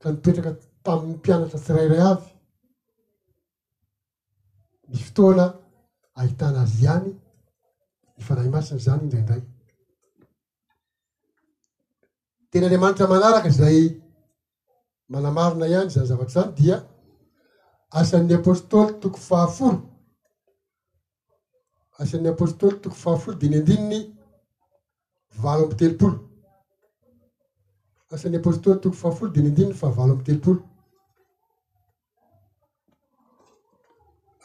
sa 0.00 0.06
mipetraka 0.12 0.50
taminy 0.84 1.14
mpianatra 1.18 1.58
tsirairay 1.64 2.02
avy 2.12 2.28
misy 4.88 5.04
fotoana 5.08 5.46
ahitana 6.20 6.60
azy 6.62 6.82
iany 6.84 7.06
ny 8.16 8.20
fanahy 8.26 8.48
masiny 8.56 8.80
zany 8.86 9.02
indraindray 9.04 9.42
teny 12.50 12.64
ndriamanitra 12.66 13.06
manaraka 13.12 13.50
zay 13.58 13.78
manamarina 15.12 15.66
ihany 15.68 15.90
zany 15.94 16.06
zavatry 16.08 16.34
zany 16.36 16.52
dia 16.58 16.76
asan'ny 18.00 18.34
apôstôly 18.36 18.92
toko 19.02 19.18
fahafolo 19.28 19.80
asan'ny 22.02 22.28
apôstôly 22.30 22.76
toko 22.82 22.96
fahafolo 23.02 23.34
de 23.40 23.46
ny 23.50 23.56
andininy 23.60 24.00
valo 25.42 25.62
amb 25.66 25.74
telopolo 25.80 26.18
asan'ny 28.14 28.36
apôstôly 28.42 28.76
toko 28.82 28.96
fahafolo 29.02 29.28
de 29.34 29.40
ny 29.42 29.48
andininy 29.50 29.74
fa 29.80 29.88
valo 29.98 30.12
am 30.14 30.22
telopolo 30.28 30.60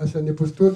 asan'ny 0.03 0.31
apôstôly 0.35 0.75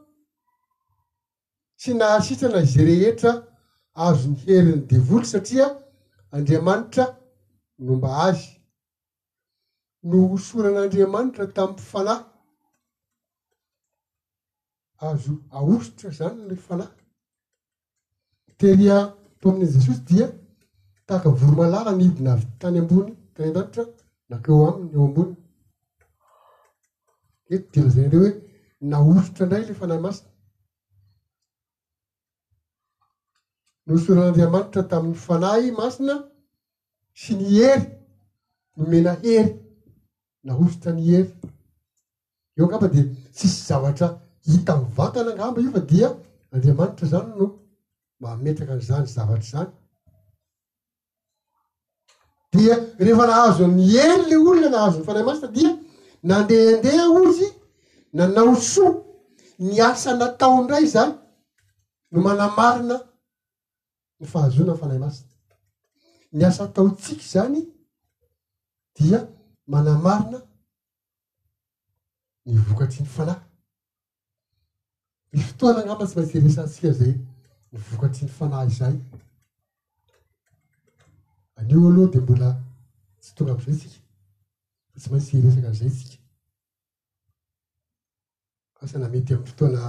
tsy 1.81 1.93
nahasitrana 1.97 2.59
iza 2.65 2.81
rehetra 2.89 3.31
azo 4.05 4.23
ni 4.31 4.35
heriny 4.45 4.81
devoly 4.89 5.25
satria 5.31 5.67
andriamanitra 6.35 7.05
nomba 7.85 8.09
azy 8.27 8.43
no 10.09 10.17
osoran'andriamanitra 10.35 11.45
tamiy 11.55 11.83
fanay 11.91 12.21
azo 15.07 15.31
aositra 15.57 16.09
zany 16.17 16.39
le 16.49 16.55
fanahy 16.67 16.97
tehria 18.59 18.97
to 19.39 19.45
amin'y 19.49 19.71
jesosy 19.73 20.01
dia 20.09 20.25
tahaka 21.07 21.29
voromalala 21.39 21.91
ny 21.97 22.03
ibina 22.07 22.29
avytany 22.35 22.77
ambony 22.81 23.11
tany 23.35 23.47
antanitra 23.49 23.83
nakeo 24.29 24.55
aminy 24.69 24.93
eo 24.95 25.03
ambony 25.09 25.31
eto 27.53 27.67
dezany 27.83 28.07
reo 28.11 28.21
hoe 28.25 28.33
naosotra 28.89 29.43
ndray 29.45 29.63
la 29.69 29.75
fanahmasiny 29.81 30.30
nsoran'andriamanitra 33.93 34.83
tamin'ny 34.91 35.19
fanay 35.25 35.63
masina 35.79 36.15
sy 37.21 37.31
ny 37.39 37.45
hery 37.59 37.83
nomena 38.77 39.13
hery 39.23 39.51
nahosita 40.45 40.89
ny 40.97 41.03
hery 41.13 41.31
eo 42.57 42.65
nka 42.67 42.77
fa 42.81 42.87
di 42.95 43.01
tsisy 43.37 43.59
zavatra 43.69 44.07
hita 44.47 44.73
mivatana 44.81 45.29
angamba 45.31 45.59
io 45.63 45.69
fa 45.75 45.81
dia 45.91 46.09
andriamanitra 46.53 47.05
zany 47.13 47.29
no 47.39 47.45
ma 48.21 48.29
metraka 48.43 48.73
nzany 48.79 49.05
zavatr 49.15 49.45
zany 49.53 49.69
dia 52.53 52.75
rehefa 53.05 53.25
nahazo 53.29 53.63
ny 53.77 53.85
ery 54.07 54.23
le 54.29 54.35
olona 54.47 54.69
nahazonny 54.75 55.05
fanay 55.09 55.25
masina 55.27 55.49
dia 55.57 55.71
nandehandeha 56.27 57.05
ozy 57.21 57.47
nanao 58.17 58.53
soa 58.73 58.91
ny 59.65 59.75
asa 59.89 60.09
nataondray 60.19 60.85
zany 60.95 61.13
no 62.11 62.17
manamarina 62.25 62.97
ny 64.21 64.27
fahazona 64.27 64.73
nfanahy 64.73 64.99
masia 65.05 65.25
ny 66.31 66.45
asa 66.47 66.67
taotsika 66.75 67.23
zany 67.31 67.61
dia 68.95 69.19
manamarina 69.71 70.39
ny 72.45 72.57
vokatsy 72.69 72.99
ny 73.03 73.09
fanahy 73.15 73.41
ny 75.33 75.41
fotoana 75.47 75.85
namba 75.85 76.05
tsy 76.07 76.15
maintsy 76.17 76.39
resatsika 76.47 76.89
zay 76.99 77.13
ny 77.71 77.77
vokatsy 77.91 78.21
ny 78.25 78.31
fanahy 78.37 78.67
izay 78.71 78.95
aneo 81.55 81.87
aloha 81.89 82.11
de 82.13 82.19
mbola 82.21 82.49
tsy 83.21 83.31
tonga 83.35 83.53
am'izay 83.57 83.89
tsika 83.89 84.07
fatsy 84.93 85.07
maintsy 85.11 85.35
resaka'zay 85.45 85.89
tsika 85.95 86.17
asana 88.81 89.05
mety 89.13 89.33
amy 89.33 89.45
fotoana 89.49 89.79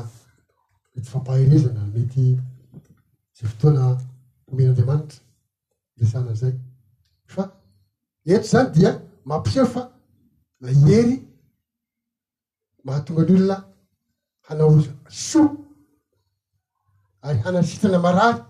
tsy 0.92 1.02
fampahrezana 1.10 1.82
mety 1.98 2.24
zay 3.36 3.46
fotoana 3.50 3.84
menaandriamanitra 4.52 5.16
lesana 5.98 6.34
zay 6.40 6.54
fa 7.32 7.44
eto 8.34 8.46
zany 8.52 8.68
dia 8.74 8.90
mampia 9.24 9.64
fa 9.66 9.82
la 10.60 10.70
hery 10.84 11.16
mahatonga 12.84 13.22
any 13.26 13.34
olona 13.34 13.58
hana 14.46 14.64
oza 14.70 14.92
so 15.10 15.40
ary 17.22 17.38
hanasitana 17.44 17.98
marary 18.06 18.42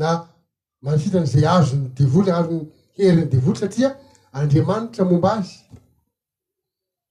na 0.00 0.08
masintanyzay 0.84 1.44
azony 1.56 1.86
devoly 1.98 2.30
arony 2.38 2.66
heryny 2.96 3.30
devoly 3.34 3.56
satria 3.60 3.88
andriamanitra 4.38 5.02
momba 5.10 5.28
azy 5.36 5.52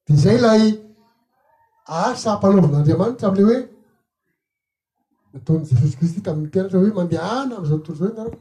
de 0.05 0.13
zay 0.23 0.37
lay 0.45 0.63
aasaampahalaovin'andriamanitra 1.99 3.25
amle 3.29 3.43
oe 3.49 3.59
nataon'n' 5.33 5.65
jesosy 5.69 5.95
kristy 5.99 6.21
tamin'ny 6.23 6.49
pianatra 6.53 6.77
hoe 6.81 6.91
mandeha 6.97 7.29
ana 7.41 7.53
ami'zao 7.57 7.77
otolo 7.81 7.95
zao 7.99 8.09
inara 8.13 8.31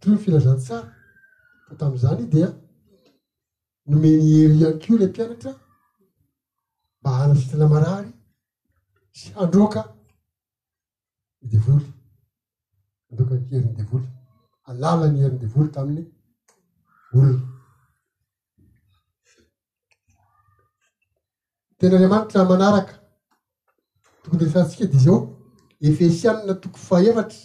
tny 0.00 0.16
filazantsara 0.24 0.88
fa 1.66 1.72
tami'izany 1.80 2.20
i 2.24 2.32
dia 2.34 2.48
nomeny 3.88 4.24
heryiankio 4.42 4.94
iley 4.96 5.10
mpianatra 5.12 5.52
mba 7.00 7.10
anasisy 7.22 7.54
lamarary 7.60 8.10
sy 9.18 9.28
androka 9.42 9.80
nidevoly 11.40 11.88
androkanheriny 13.08 13.74
devoly 13.78 14.08
alala 14.70 15.04
ny 15.10 15.18
herinydevoly 15.22 15.68
tamin'ny 15.76 16.04
voln 17.14 17.38
tena 21.78 21.94
andriamantry 21.96 22.36
rah 22.40 22.48
manaraka 22.52 22.94
tode 24.30 24.50
sarytsika 24.50 24.86
de 24.92 24.98
zao 25.04 25.18
efsiamina 25.88 26.54
toko 26.62 26.78
faevatra 26.78 27.42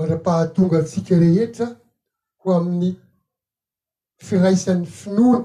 mara-pahatonga 0.00 0.78
tsika 0.88 1.14
rehetra 1.24 1.66
ho 2.40 2.46
amin'ny 2.56 2.90
firaisan'ny 4.30 4.86
finona 5.02 5.42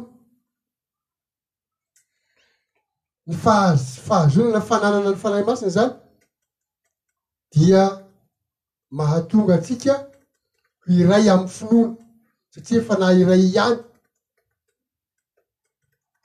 ny 3.27 3.33
fahaz 3.35 3.97
-fahazoonana 4.07 4.61
fananana 4.67 5.09
ny 5.11 5.17
fanahy 5.23 5.43
masina 5.47 5.69
zany 5.75 5.93
dia 7.51 7.83
mahatonga 8.97 9.53
atsika 9.57 9.93
iray 10.97 11.25
amy 11.33 11.47
finono 11.57 11.87
satria 12.51 12.81
fanah 12.87 13.11
iray 13.21 13.41
ihany 13.49 13.79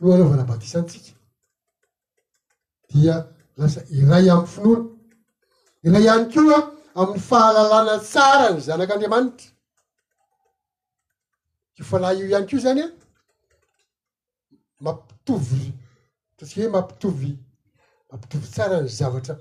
no 0.01 0.07
anaovana-badisantsika 0.15 1.13
dia 2.91 3.15
lasa 3.59 3.81
iray 3.99 4.27
amy 4.35 4.47
finono 4.53 4.85
iray 5.87 6.03
ihany 6.05 6.25
kio 6.33 6.57
a 6.57 6.61
amny 7.01 7.21
fahalalana 7.29 7.95
tsara 8.11 8.49
ny 8.55 8.61
zanak'andriamanitra 8.67 9.51
io 11.79 11.85
fanah 11.91 12.11
io 12.19 12.25
ihany 12.31 12.47
kio 12.49 12.59
zany 12.65 12.81
an 12.83 12.93
mampitovory 14.85 15.67
satsia 16.41 16.65
hoe 16.65 16.71
mampitovy 16.71 17.31
mampitovy 18.11 18.47
tsara 18.53 18.81
ny 18.83 18.89
zavatra 18.99 19.35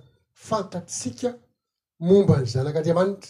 fantattsika 0.48 1.30
momba 2.08 2.36
ny 2.42 2.46
zanak'andriamanitra 2.54 3.30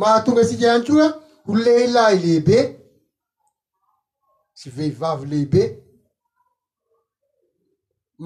mahatonga 0.00 0.42
tsika 0.46 0.64
ihany 0.68 0.84
koa 0.88 1.06
ho 1.44 1.52
lehilay 1.64 2.14
lehibe 2.24 2.58
sy 4.58 4.66
vehivavy 4.76 5.26
lehibe 5.32 5.62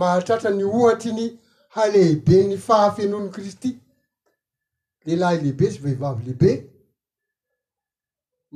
mahatratra 0.00 0.50
ny 0.59 0.64
ohatryny 0.78 1.24
halehibe 1.76 2.37
ny 2.50 2.56
fahafenono 2.66 3.28
kristy 3.35 3.70
lehilahy 5.06 5.38
lehibe 5.42 5.66
sy 5.72 5.78
vehivavy 5.85 6.22
lehibe 6.26 6.52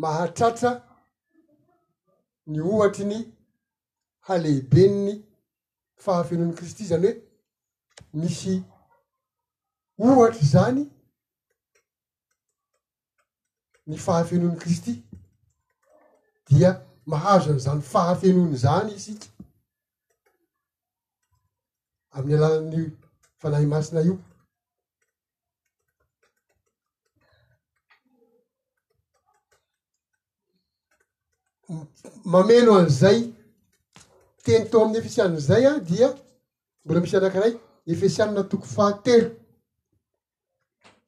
mahatratra 0.03 0.71
ny 2.51 2.61
ohatry 2.67 3.05
ny 3.07 3.19
halehibeniny 4.27 5.15
fahafenon 6.05 6.53
kristy 6.59 6.85
zany 6.87 7.09
hoe 7.09 7.15
misy 8.23 8.55
ohatry 10.07 10.45
zany 10.53 10.83
ny 13.87 13.97
fahafenoany 14.07 14.59
kristy 14.65 14.93
dia 16.51 16.71
mahazo 17.11 17.51
an'zany 17.55 17.83
fahafenoany 17.93 18.57
zany 18.65 18.91
isika 18.99 19.29
amin'ny 22.15 22.39
alànan'ny 22.41 22.85
fanahy 23.41 23.67
masina 23.75 24.01
io 24.09 24.17
mameno 32.35 32.71
anizay 32.79 33.19
teny 34.45 34.65
tao 34.71 34.81
ami'ny 34.85 35.01
fihasianina 35.03 35.41
zay 35.49 35.65
a 35.71 35.79
dia 35.89 36.09
mbola 36.85 37.01
misy 37.01 37.17
anakiaray 37.17 37.55
ny 37.87 37.93
fihasianina 38.01 38.43
toko 38.51 38.65
fahatelo 38.77 39.31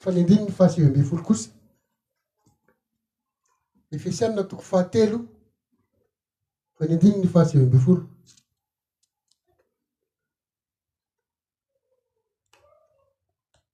fa 0.01 0.09
ne 0.13 0.21
ndininy 0.23 0.53
fahasevi 0.57 0.87
ambe 0.87 1.05
folo 1.09 1.23
kosa 1.29 1.49
e 3.91 3.97
fihsianina 4.03 4.43
toko 4.51 4.63
fahatelo 4.71 5.19
fa 6.77 6.83
ne 6.89 6.95
ndininy 6.97 7.27
fahasevi 7.33 7.65
ambe 7.67 7.79
folo 7.87 8.03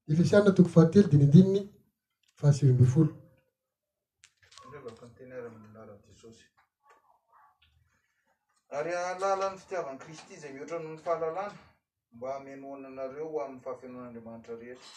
ne 0.07 0.13
fiheasianina 0.17 0.53
toko 0.57 0.69
fahatelo 0.75 1.07
de 1.11 1.17
ne 1.19 1.25
ndininy 1.27 1.63
fahasevi 2.39 2.73
ambe 2.73 2.85
folo 2.95 3.13
ralalan'ny 8.85 9.59
fitiavany 9.59 9.99
kristy 10.05 10.37
zay 10.41 10.55
oatra 10.63 10.79
noho 10.81 10.93
ny 10.95 11.01
fahalalana 11.07 11.47
mba 12.15 12.27
amnoanaanareo 12.37 13.25
amn'ny 13.45 13.63
fahafenoan'andramanitra 13.67 14.55
reheta 14.61 14.89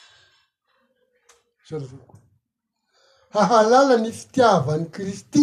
hahalalany 3.35 4.07
fitiavany 4.21 4.85
kristy 4.95 5.41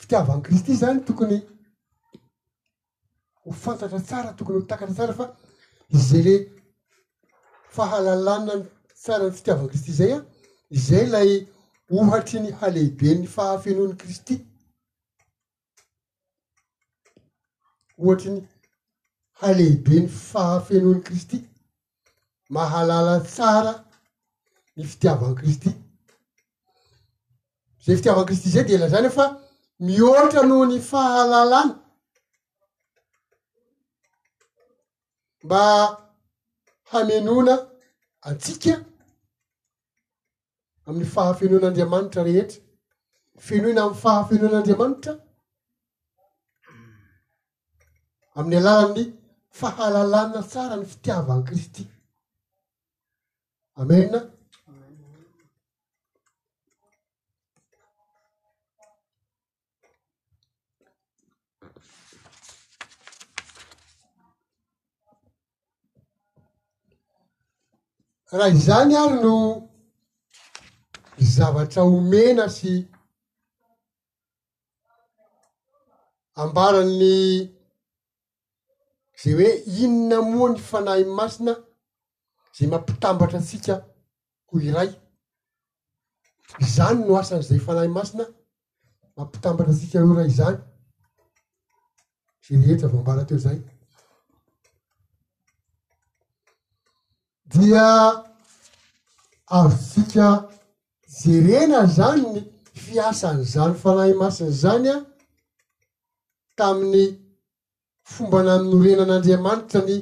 fitiavan 0.00 0.40
kristy 0.46 0.72
zany 0.82 0.98
tokony 1.08 1.38
ho 3.42 3.50
fantatra 3.64 3.98
tsara 4.08 4.30
tokony 4.38 4.56
ho 4.60 4.64
takatra 4.70 4.94
tsara 4.98 5.14
fa 5.20 5.26
zay 6.08 6.24
oe 6.32 6.36
fahalalana 7.76 8.54
tsara 9.02 9.24
ny 9.28 9.34
fitiavan 9.38 9.68
kristy 9.72 9.92
zay 10.00 10.12
a 10.16 10.20
zay 10.88 11.06
lay 11.14 11.30
ohatry 11.96 12.38
ny 12.44 12.50
halehiben'ny 12.60 13.26
fahafenoany 13.36 13.96
kristy 14.04 14.34
ohatrany 17.98 18.40
halehibeny 19.40 20.08
fahafenoiny 20.08 21.02
kristy 21.06 21.38
mahalala 22.54 23.14
tsara 23.34 23.72
ny 24.76 24.82
fitiavan 24.92 25.34
kristy 25.38 25.70
zay 27.86 27.96
fitiavan 27.96 28.26
kristy 28.28 28.48
zay 28.50 28.64
de 28.68 28.76
lazany 28.78 29.08
efa 29.10 29.24
mihoatra 29.84 30.40
noho 30.48 30.64
ny 30.70 30.78
fahalalana 30.90 31.74
mba 35.44 35.62
hamenona 36.90 37.54
atsika 38.30 38.72
amin'ny 40.86 41.08
fahafenonaandriamanitra 41.14 42.22
rehetra 42.28 42.58
fenoina 43.46 43.80
am'y 43.84 43.98
fahafenoin'andriamanitra 44.04 45.12
amin'ny 48.36 48.56
alahany 48.62 49.04
fahalalana 49.58 50.40
tsara 50.50 50.76
ny 50.76 50.86
fitiavany 50.92 51.42
kristy 51.48 51.84
amea 53.80 54.20
raha 68.38 68.54
izany 68.58 68.92
ahy 69.02 69.14
no 69.24 69.36
zavatra 71.34 71.82
homena 71.90 72.44
sy 72.58 72.72
ambana'ny 76.42 77.55
zay 79.26 79.34
oe 79.34 79.62
inyna 79.82 80.18
moa 80.30 80.48
ny 80.52 80.58
fanahy 80.68 81.04
masina 81.18 81.52
zay 82.58 82.68
mampitambatra 82.72 83.38
atsika 83.40 83.74
ho 84.48 84.54
iray 84.68 84.90
izany 86.62 86.98
no 87.06 87.14
asan'zay 87.22 87.60
fanahy 87.68 87.88
masina 87.96 88.24
mampitambatra 89.16 89.72
atsika 89.74 89.98
ro 90.02 90.12
ray 90.18 90.30
zany 90.38 90.58
ze 92.44 92.52
rehetra 92.60 92.88
vo 92.92 92.98
ambana 92.98 93.26
teo 93.28 93.38
zay 93.44 93.58
dia 97.52 97.86
avo 99.56 99.76
tsika 99.90 100.28
jerena 101.18 101.80
zany 101.98 102.22
ny 102.34 102.40
fiasany 102.84 103.42
zany 103.52 103.74
fanahy 103.84 104.12
masiny 104.22 104.52
zany 104.62 104.88
a 104.96 104.98
tamin'ny 106.58 107.25
fomba 108.12 108.38
nanorenan'andriamanitra 108.48 109.80
ny 109.88 109.96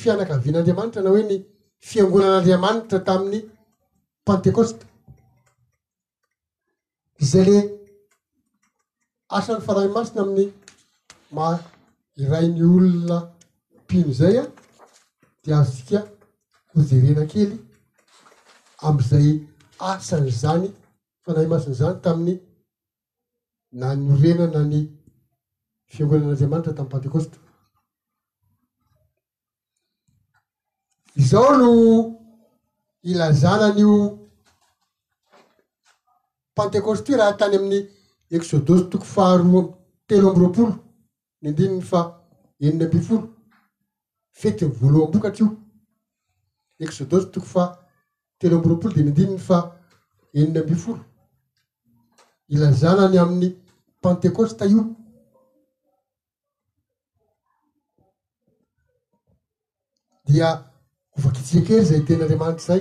fianakavian'andriamanitra 0.00 1.00
na 1.02 1.10
hoe 1.12 1.22
ny 1.30 1.36
fiangonan'andriamanitra 1.88 2.98
tamin'ny 3.08 3.40
pentecoste 4.26 4.84
zay 7.30 7.44
le 7.50 7.58
asan'ny 9.38 9.64
fanay 9.66 9.88
masina 9.96 10.20
amin'ny 10.24 10.46
ma 11.36 11.46
irainy 12.22 12.60
olona 12.74 13.18
pino 13.88 14.12
zay 14.20 14.34
a 14.42 14.44
dia 15.42 15.54
azo 15.60 15.72
sika 15.78 16.00
hojerena 16.72 17.24
kely 17.32 17.52
am'izay 18.86 19.26
asany 19.88 20.30
zany 20.42 20.68
fanahy 21.24 21.48
masiny 21.52 21.76
zany 21.80 21.96
tamin'ny 22.04 22.34
nanorenana 23.80 24.62
ny 24.72 24.78
fiangolan'andriamanitra 25.92 26.72
tamy 26.74 26.88
pantekôsta 26.92 27.36
zao 31.28 31.50
no 31.60 31.68
ilazananyio 33.10 33.92
pantekôsty 36.56 37.12
ie 37.12 37.18
raha 37.18 37.32
tany 37.38 37.56
amin'ny 37.58 37.80
exôdôsy 38.36 38.84
toko 38.90 39.04
faroa 39.14 39.62
telo 40.08 40.28
amby 40.28 40.40
roapolo 40.40 40.72
ny 41.42 41.48
ndininy 41.50 41.82
fa 41.90 42.00
eniny 42.60 42.84
ambi 42.84 42.98
foro 43.06 43.26
fety 44.40 44.64
ny 44.66 44.72
voaloham-bokak'io 44.78 45.46
exôdôsy 46.84 47.26
toko 47.32 47.46
fa 47.54 47.62
telo 48.38 48.56
amby 48.56 48.68
roapolo 48.68 48.94
de 48.94 49.02
ny 49.02 49.10
ndininy 49.12 49.38
fa 49.48 49.58
eniny 50.38 50.58
ambi 50.60 50.74
foro 50.84 51.02
ilazanany 52.52 53.16
amin'ny 53.22 53.48
pantekôsta 54.02 54.64
io 54.72 54.80
dia 60.32 60.48
kovankijiakey 61.14 61.80
zay 61.90 62.00
tena 62.06 62.22
andreamaniky 62.24 62.62
zay 62.64 62.80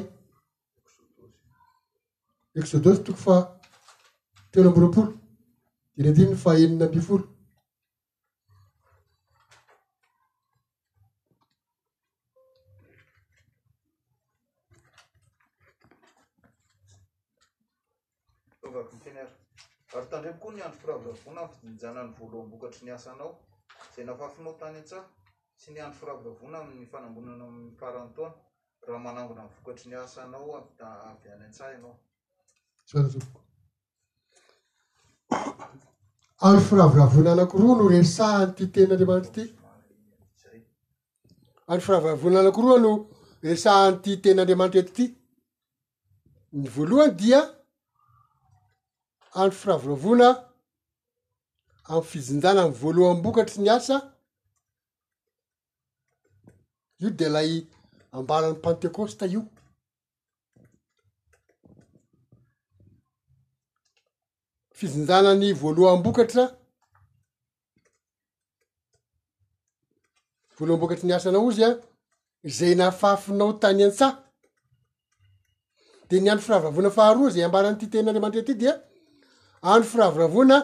exodôsy 2.59 3.01
toko 3.03 3.21
fa 3.25 3.35
tena 4.51 4.69
ambolopolo 4.69 5.13
dinedininy 5.95 6.37
faenina 6.43 6.85
ampi 6.85 6.99
foroary 7.05 7.29
tandremo 20.11 20.39
koa 20.41 20.53
niandro 20.55 20.79
kravvona 20.83 21.43
mijanany 21.63 22.11
voaloha 22.17 22.49
bokatry 22.51 22.83
niasanao 22.85 23.31
zay 23.93 24.03
nafafymao 24.05 24.55
tany 24.61 24.77
antsah 24.81 25.05
anro 25.59 25.91
fravoavona 25.97 26.59
aakorono 37.41 37.83
resantyte'adramanitra 37.95 39.27
ty 39.35 39.45
andro 41.71 42.13
firavoravona 42.17 42.39
anakoroa 42.43 42.79
no 42.83 42.91
resahany 43.47 43.95
ty 44.03 44.11
teny'andriamanitra 44.23 44.81
ety 44.83 44.93
ty 44.97 45.05
ny 46.61 46.65
voalohany 46.75 47.13
dia 47.21 47.39
andro 49.39 49.57
firavoravona 49.61 50.27
amy 51.93 52.05
fizinjana 52.11 52.59
amy 52.65 52.75
voalohanbokatry 52.81 53.59
ny 53.63 53.69
asa 53.77 53.97
io 56.99 57.09
de 57.11 57.27
lay 57.29 57.65
ambaran'ny 58.11 58.57
pantekôsta 58.63 59.25
io 59.33 59.41
fizonjanany 64.79 65.53
voalohambokatra 65.61 66.45
voaloham-bokatry 70.57 71.05
ny 71.07 71.13
asanao 71.17 71.49
izy 71.51 71.63
a 71.63 71.69
zay 72.57 72.73
naafahafinao 72.75 73.53
tany 73.61 73.83
an-tsa 73.85 74.07
de 76.09 76.15
ny 76.19 76.27
andro 76.31 76.43
firavoravoana 76.45 76.91
faharoa 76.97 77.31
zay 77.35 77.43
ambaran'nytytenyn'andriaman-dtr 77.47 78.43
aty 78.43 78.53
dia 78.61 78.73
andro 79.71 79.89
firavoravoana 79.91 80.57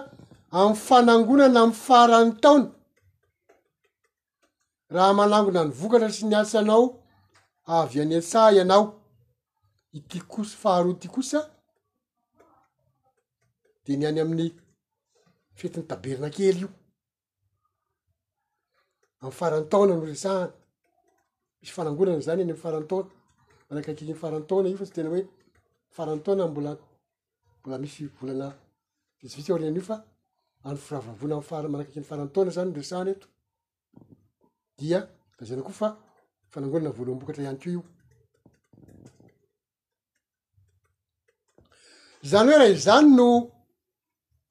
amy 0.61 0.75
fanangonana 0.87 1.59
am 1.63 1.71
faran'ny 1.85 2.31
taony 2.43 2.65
raha 4.95 5.13
manangona 5.19 5.63
ny 5.67 5.71
vokatra 5.79 6.09
sy 6.09 6.25
ni 6.25 6.35
asa 6.35 6.59
anao 6.59 6.83
avy 7.75 7.99
any 8.01 8.15
asa 8.17 8.51
ianao 8.53 8.83
ity 9.91 10.19
kosa 10.21 10.55
faharoa 10.57 10.91
ity 10.93 11.07
kosa 11.07 11.39
de 13.85 13.97
ny 13.99 14.05
any 14.07 14.19
amin'ny 14.21 14.49
fetin'ny 15.59 15.87
taberna 15.89 16.29
kely 16.35 16.59
io 16.63 16.69
amy 19.21 19.33
farantaona 19.39 19.93
nyresahany 19.99 20.51
misy 21.59 21.71
fanangolana 21.75 22.21
zany 22.25 22.41
any 22.41 22.51
amy 22.51 22.59
farantaona 22.63 23.09
manakakiiny 23.67 24.15
farantaona 24.21 24.69
io 24.69 24.77
fa 24.79 24.85
tsy 24.85 24.95
tena 24.95 25.09
hoe 25.09 25.23
farantaonambola 25.95 26.71
mbola 27.59 27.77
misy 27.83 28.01
volana 28.17 28.47
vitsivitsy 29.19 29.51
aorianio 29.51 29.83
fa 29.89 29.95
any 30.65 30.77
firavavona 30.77 31.35
a 31.51 31.67
manakakiny 31.73 32.05
farantaona 32.11 32.51
zany 32.57 32.73
resahany 32.79 33.11
eto 33.15 33.27
dia 34.77 35.01
fa 35.37 35.45
zana 35.45 35.61
koafa 35.63 35.97
fanangolana 36.51 36.91
voaloham-bokatra 36.91 37.43
iany 37.43 37.59
keo 37.59 37.71
io 37.73 37.83
zany 42.29 42.47
hoe 42.49 42.57
raha 42.59 42.73
izany 42.75 43.07
no 43.17 43.27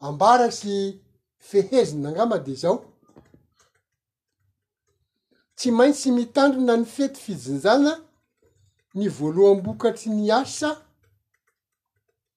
ambara 0.07 0.47
sy 0.51 1.01
feheziny 1.39 2.03
nangama 2.03 2.39
de 2.39 2.55
zao 2.63 2.77
tsy 5.57 5.71
maintsy 5.71 6.11
mitandrona 6.11 6.75
ny 6.79 6.85
fety 6.95 7.19
fijinjana 7.25 7.93
ny 8.99 9.09
voaloham-bokatry 9.17 10.11
ny 10.17 10.31
asa 10.37 10.71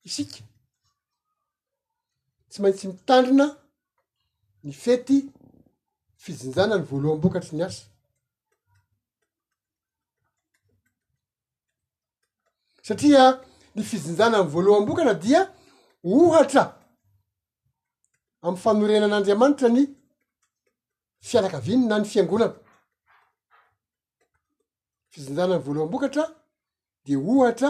isika 0.07 0.41
tsy 2.49 2.59
maintsy 2.61 2.85
mitandrona 2.87 3.47
ny 4.63 4.71
fety 4.73 5.17
fizinjana 6.25 6.75
ny 6.77 6.83
voalohammbokatra 6.89 7.57
ny 7.57 7.63
asa 7.67 7.83
satria 12.87 13.23
ny 13.75 13.81
fizinjana 13.89 14.37
anny 14.41 14.51
voalohanmmbokatra 14.53 15.13
dia 15.23 15.41
ohatra 16.03 16.63
am'y 18.45 18.57
fanorenanaandriamanitra 18.63 19.67
ny 19.75 19.81
fiarakaviny 21.27 21.83
na 21.89 21.95
ny 21.99 22.05
fiangonana 22.11 22.55
fizinjana 25.13 25.55
ny 25.57 25.63
voaloham-bokatra 25.65 26.23
dia 27.05 27.19
ohatra 27.31 27.69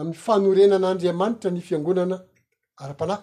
am'y 0.00 0.14
fanorenanaandriamanitra 0.24 1.48
ny 1.54 1.60
fiangonana 1.68 2.16
ara-panahy 2.82 3.22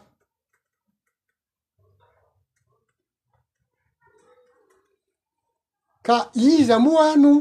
ka 6.06 6.16
iza 6.58 6.76
moa 6.86 7.08
no 7.24 7.32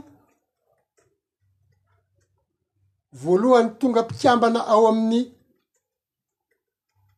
voalohany 3.22 3.68
tonga 3.80 4.02
mpikambana 4.04 4.60
ao 4.72 4.82
amin'ny 4.90 5.24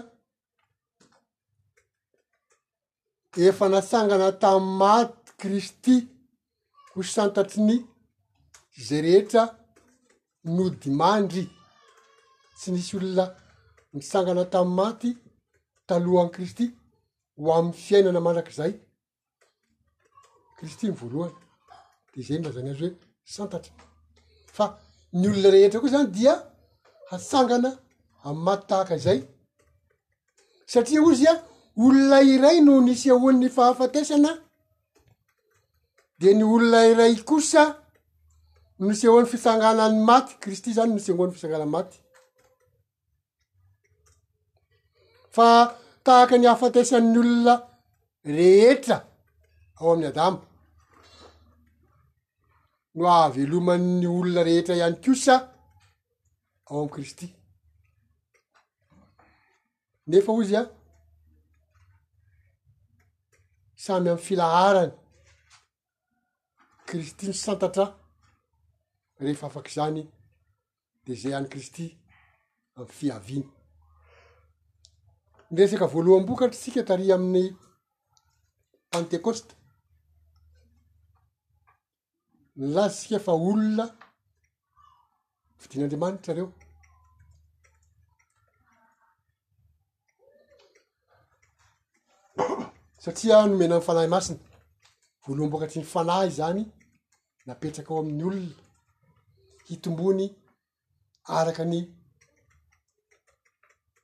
efa 3.47 3.67
nasangana 3.75 4.29
tamy 4.43 4.69
maty 4.83 5.31
kristy 5.43 5.95
ho 6.93 6.99
santatry 7.17 7.61
ny 7.69 7.77
zay 8.87 9.01
rehetra 9.05 9.43
no 10.57 10.65
dimandry 10.83 11.45
tsy 12.59 12.69
nisy 12.73 12.93
olona 12.99 13.25
nisangana 13.97 14.45
tam'y 14.55 14.75
maty 14.81 15.11
talohany 15.89 16.33
kristy 16.37 16.67
ho 17.39 17.53
amy 17.55 17.73
fiainana 17.73 18.21
mandrak'zay 18.27 18.73
kristy 20.59 20.89
ny 20.89 20.95
voalohany 21.01 21.35
de 22.15 22.23
zay 22.29 22.39
mba 22.41 22.51
zany 22.57 22.69
azy 22.73 22.85
hoe 22.87 22.91
santatra 23.35 23.75
fa 24.57 24.65
ny 25.21 25.25
olona 25.29 25.49
iray 25.49 25.65
entra 25.69 25.81
koa 25.83 25.93
zany 25.95 26.09
dia 26.17 26.35
hasangana 27.11 27.71
amy 28.29 28.41
maty 28.47 28.67
tahaka 28.71 28.97
zay 29.07 29.19
satria 30.73 31.01
izy 31.13 31.27
a 31.33 31.35
olona 31.85 32.19
iray 32.35 32.59
no 32.67 32.75
nisy 32.87 33.09
ahoan'ny 33.15 33.49
fahafateisana 33.57 34.33
de 36.21 36.31
ny 36.39 36.45
olona 36.55 36.81
iray 36.93 37.13
kosa 37.31 37.65
no 38.79 38.85
nisy 38.91 39.05
ahoan'ny 39.09 39.31
fisangana 39.35 39.85
ny 39.93 39.99
maty 40.11 40.33
kristy 40.43 40.71
zany 40.79 40.91
no 40.91 40.97
nisy 40.97 41.11
ahoan'ny 41.13 41.35
fisanganany 41.37 41.73
maty 41.77 41.99
fa 45.37 45.49
tahaka 46.09 46.37
ny 46.39 46.47
hafanteisan'ny 46.53 47.17
olona 47.23 47.55
rehetra 48.37 48.97
ao 49.79 49.91
amin'ny 49.93 50.09
adama 50.11 50.41
no 52.97 53.07
ahavelomanny 53.19 54.07
olona 54.17 54.43
rehetra 54.49 54.75
ihany 54.79 54.97
kosa 55.07 55.37
ao 56.69 56.77
ami'y 56.81 56.93
kristy 56.95 57.27
nefa 60.11 60.31
ozy 60.41 60.57
a 60.61 60.63
samy 63.85 64.09
amy 64.13 64.23
filaharany 64.27 64.93
kristy 66.89 67.25
ny 67.31 67.37
santatra 67.45 67.87
rehefa 69.23 69.47
afaky 69.51 69.71
izany 69.73 70.01
de 71.07 71.13
zay 71.21 71.35
any 71.39 71.49
kristy 71.53 71.85
amiy 72.79 72.91
fiaviany 72.99 73.47
nyresaka 75.51 75.87
voalohamm-bokatrasika 75.93 76.83
taria 76.89 77.15
amin'ny 77.15 77.45
pentecoste 78.93 79.53
nylazysika 82.61 83.19
fa 83.27 83.33
olona 83.51 83.85
fidin'andriamanitra 85.61 86.33
reo 86.37 86.47
satria 93.05 93.47
nomena 93.47 93.75
amny 93.79 93.87
fanahy 93.89 94.09
masiny 94.17 94.39
voaloham-bokatry 95.25 95.81
ny 95.81 95.87
fanahy 95.95 96.29
zany 96.41 96.63
napetraka 97.47 97.91
eo 97.95 98.01
amin'ny 98.03 98.25
olona 98.29 98.49
hitombony 99.69 100.27
araka 101.41 101.63
ny 101.73 101.79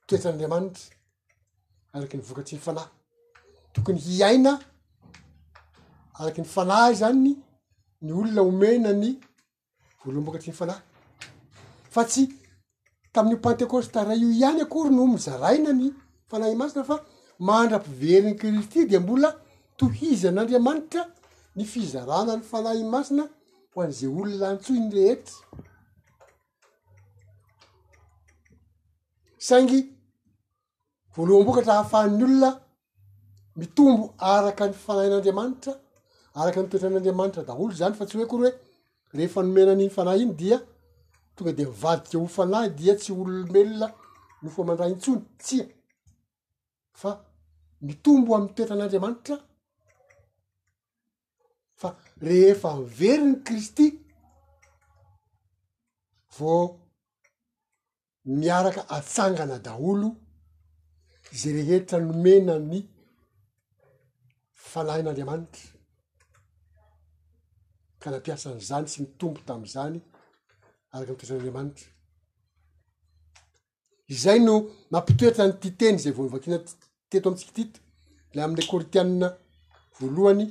ketran'andriamanitra 0.07 0.94
araky 1.95 2.17
ny 2.17 2.23
vokatry 2.23 2.55
ny 2.57 2.61
fanahy 2.61 2.87
tokony 3.73 3.99
hiaina 3.99 4.59
araky 6.19 6.41
ny 6.41 6.47
fanahy 6.47 6.95
zany 6.99 7.37
ny 8.01 8.11
olona 8.11 8.41
omena 8.43 8.91
ny 8.93 9.11
voalohambokatsy 10.03 10.49
ny 10.49 10.53
fanahy 10.53 10.81
fa 11.91 12.03
tsy 12.03 12.25
tamin'ny 13.13 13.39
pentecosta 13.39 14.03
ray 14.03 14.19
io 14.19 14.29
ihany 14.29 14.61
akory 14.65 14.89
no 14.91 15.07
mizaraina 15.07 15.73
ny 15.73 15.93
fanah 16.29 16.49
y 16.51 16.55
masina 16.55 16.83
fa 16.83 16.99
maandra-piveriny 17.39 18.35
kristy 18.35 18.85
de 18.89 18.99
mbola 18.99 19.31
tohizan'andriamanitra 19.77 21.07
ny 21.55 21.63
fizarana 21.65 22.35
ny 22.35 22.43
fanahy 22.43 22.83
masina 22.83 23.29
ho 23.73 23.81
an'zay 23.81 24.09
olona 24.11 24.49
antsoi 24.51 24.79
ny 24.79 24.91
rehetra 24.95 25.35
saingy 29.39 29.94
voalohambokatra 31.15 31.73
hahafahan'ny 31.77 32.23
olona 32.27 32.49
mitombo 33.59 34.05
araka 34.33 34.63
ny 34.69 34.75
fanahyn'andriamanitra 34.85 35.73
araka 36.41 36.59
nny 36.61 36.69
toetran'andriamanitra 36.71 37.41
daholo 37.49 37.71
zany 37.79 37.93
fa 37.99 38.05
tsy 38.07 38.15
hoe 38.19 38.27
kory 38.31 38.43
hoe 38.45 38.51
rehefa 39.17 39.39
nomenanyny 39.47 39.89
fanahy 39.97 40.21
iny 40.25 40.33
dia 40.41 40.57
tonga 41.35 41.51
de 41.57 41.63
mivadika 41.69 42.15
hofanahy 42.23 42.67
dia 42.79 42.93
tsy 43.01 43.11
olomelona 43.21 43.87
nofo 44.43 44.59
mandray 44.67 44.91
intsony 44.95 45.21
tsia 45.43 45.65
fa 47.01 47.09
mitombo 47.87 48.29
amiy 48.37 48.51
toetran'andriamanitra 48.55 49.35
fa 51.81 51.89
rehefa 52.27 52.69
miveriny 52.81 53.35
kristy 53.45 53.87
vo 56.37 56.53
miaraka 58.37 58.81
atsangana 58.97 59.57
daholo 59.67 60.09
zay 61.37 61.53
rehetra 61.61 61.99
nomenany 62.07 62.77
fanahain'andramanitra 64.71 65.63
ka 68.01 68.07
nampiasan'zany 68.13 68.87
sy 68.91 68.97
mitombo 69.03 69.39
tam'izany 69.47 69.97
arakay 70.93 71.11
mitoetran'anriamanitra 71.15 71.87
izay 74.15 74.39
no 74.47 74.55
mampitoetra 74.93 75.43
nytiteny 75.47 75.97
zay 76.03 76.13
vao 76.15 76.25
nyvakina 76.27 76.57
teto 77.09 77.27
amtsiki 77.29 77.53
tito 77.59 77.79
le 78.35 78.39
am'le 78.45 78.63
kôrintiana 78.71 79.27
voalohany 79.99 80.45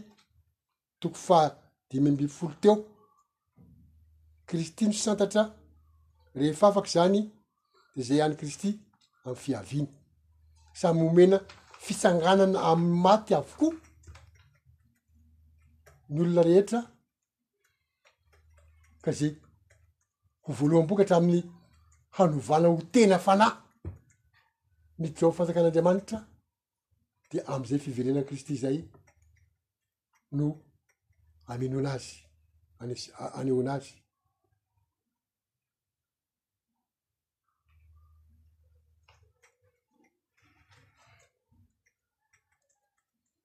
toko 1.01 1.19
fa 1.27 1.39
dimyny 1.91 2.17
biby 2.19 2.33
folo 2.39 2.55
teo 2.63 2.75
kristy 4.49 4.83
nosantatra 4.87 5.43
rehefaafaky 6.39 6.91
zany 6.97 7.21
di 7.97 8.03
zay 8.09 8.21
any 8.25 8.37
kristy 8.41 8.71
amy 9.27 9.39
fihaviany 9.45 9.89
samy 10.81 11.01
homena 11.03 11.41
fisanganana 11.81 12.59
ami'ny 12.73 12.95
maty 13.05 13.33
avokoa 13.39 13.75
ny 16.11 16.19
olona 16.23 16.43
rehetra 16.51 16.81
ka 19.05 19.11
zay 19.19 19.33
ho 20.45 20.51
voalohan 20.59 20.89
boka 20.89 21.03
hatramin'ny 21.05 21.41
hanovana 22.17 22.67
ho 22.73 22.79
tena 22.93 23.19
fana 23.27 23.47
mityzao 25.01 25.31
n 25.33 25.37
fanjakan'andriamanitra 25.39 26.19
de 27.31 27.39
ami'izay 27.53 27.81
fiverenan 27.85 28.27
kristy 28.29 28.55
zay 28.63 28.77
no 30.39 30.47
amino 31.53 31.77
anazy 31.83 32.13
a 33.21 33.25
aneo 33.39 33.61
anazy 33.63 33.95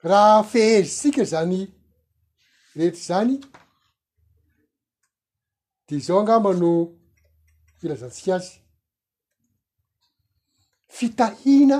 raha 0.03 0.43
fehezy 0.43 0.89
sika 0.99 1.23
zany 1.25 1.67
rehetra 2.75 3.01
zany 3.07 3.39
de 5.87 5.95
izao 5.97 6.19
angamba 6.19 6.53
no 6.53 6.69
ilazantsika 7.83 8.35
azy 8.37 8.49
fitahina 10.95 11.77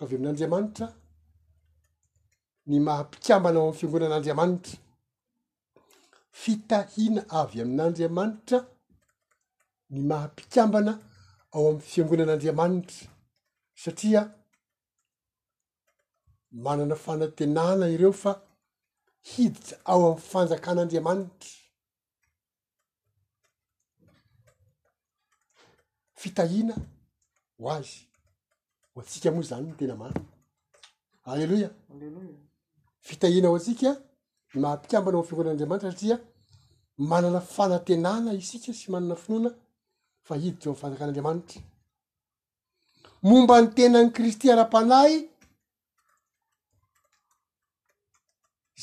avy 0.00 0.14
amin'n'andriamanitra 0.14 0.86
ny 2.70 2.78
mahampikambana 2.86 3.62
aoam'y 3.62 3.78
fiangonan'andriamanitra 3.78 4.78
fitahina 6.42 7.20
avy 7.40 7.56
amin'andriamanitra 7.64 8.58
ny 9.94 10.00
mahampikambana 10.10 10.92
ao 11.54 11.62
am'ny 11.70 11.80
fiangonan'andriamanitra 11.90 13.06
satria 13.84 14.22
manana 16.52 16.94
fanantenàna 16.94 17.88
ireo 17.90 18.12
fa 18.12 18.32
hiditra 19.30 19.76
ao 19.84 20.12
am'y 20.12 20.20
fanjakan'andriamanitra 20.30 21.48
fitahina 26.20 26.74
ho 27.60 27.66
azy 27.76 27.96
ho 28.92 29.00
antsika 29.00 29.30
moa 29.30 29.42
zany 29.50 29.66
ny 29.68 29.76
tena 29.78 29.94
maro 30.02 30.14
alleloia 31.30 31.70
fitahina 33.08 33.46
ao 33.48 33.56
atsika 33.56 33.90
nmahampikambana 34.54 35.18
'nyfiangoanan'andriamanitra 35.18 35.90
satria 35.92 36.16
manana 37.10 37.40
fanantenana 37.54 38.30
isika 38.42 38.70
sy 38.78 38.86
manana 38.92 39.16
finoana 39.22 39.50
fa 40.26 40.34
hiditra 40.40 40.66
oam'ny 40.70 40.80
fanjakan'anriamanitra 40.82 41.60
momba 43.28 43.54
ny 43.62 43.66
tenany 43.76 44.10
kristy 44.16 44.46
ara-panay 44.54 45.12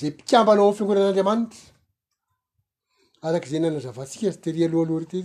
zay 0.02 0.10
mpikambanao 0.12 0.70
fiangonan'andriamanitra 0.78 1.60
arak'zay 3.28 3.60
nanazavantsika 3.62 4.28
ryteri 4.34 4.60
lohaaloha 4.72 5.00
rete 5.04 5.20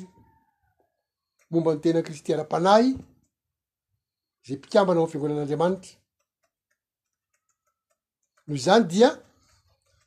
momba 1.50 1.70
ny 1.74 1.78
tena 1.82 2.00
kristy 2.06 2.30
ara-panay 2.34 2.86
zay 4.46 4.56
mpikambana 4.58 4.98
mn 5.02 5.10
fiangonan'andriamanitra 5.12 5.92
noho 8.46 8.58
zany 8.64 8.84
dia 8.92 9.08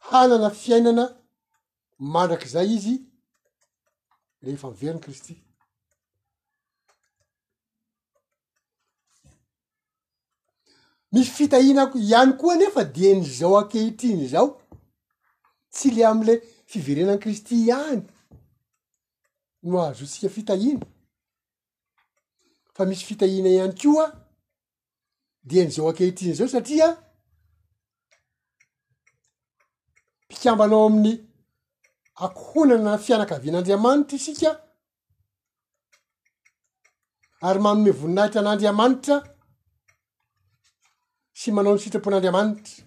hanana 0.07 0.49
fiainana 0.61 1.03
mandrak'zay 2.13 2.67
izy 2.77 2.95
rehefa 4.45 4.67
miveriny 4.71 5.01
kristy 5.05 5.33
misy 11.15 11.31
fitahinako 11.35 11.97
ihany 11.99 12.33
koa 12.39 12.55
nefa 12.55 12.83
di 12.95 13.07
nyzao 13.15 13.55
ankehitriny 13.59 14.27
zao 14.33 14.45
tsy 15.73 15.87
le 15.95 16.01
am'lay 16.11 16.39
fiverenan'ny 16.71 17.19
kristy 17.23 17.55
ihany 17.67 18.01
no 19.69 19.77
ahazo 19.81 20.05
sika 20.13 20.29
fitahina 20.35 20.83
fa 22.75 22.81
misy 22.89 23.03
fitahina 23.09 23.49
ihany 23.57 23.75
koa 23.81 24.05
de 25.49 25.59
nyzao 25.65 25.87
ankehitriny 25.89 26.33
zao 26.37 26.47
satria 26.53 26.87
mpikambanao 30.25 30.81
amin'ny 30.89 31.13
akonana 32.25 32.93
fianakavian'andriamanitra 33.05 34.15
isika 34.19 34.49
ary 37.47 37.59
mam'ne 37.65 37.91
voninahitra 37.99 38.39
an'andriamanitra 38.41 39.17
sy 41.37 41.51
manao 41.51 41.73
ny 41.75 41.79
sitrapon'andriamanitra 41.83 42.77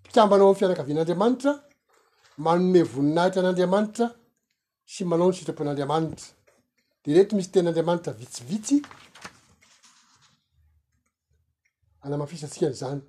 mpikambanao 0.00 0.52
mn 0.52 0.58
fianakavian'andriamanitra 0.60 1.52
manome 2.46 2.82
voninahitra 2.92 3.40
an'andriamanitra 3.42 4.06
sy 4.92 5.02
manao 5.04 5.30
ny 5.32 5.36
sitrapon'andriamanitra 5.38 6.28
de 7.02 7.08
rehety 7.12 7.34
misy 7.36 7.50
tenyandriamanitra 7.56 8.12
vitsivitsy 8.20 8.76
anamafisantsika 12.04 12.66
n'izany 12.70 13.00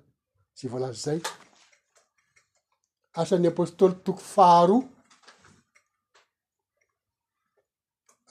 zay 0.56 0.66
voalazy 0.72 1.00
zay 1.06 1.20
asany 3.22 3.46
apôstôly 3.52 3.94
toko 4.04 4.22
fahroa 4.34 4.82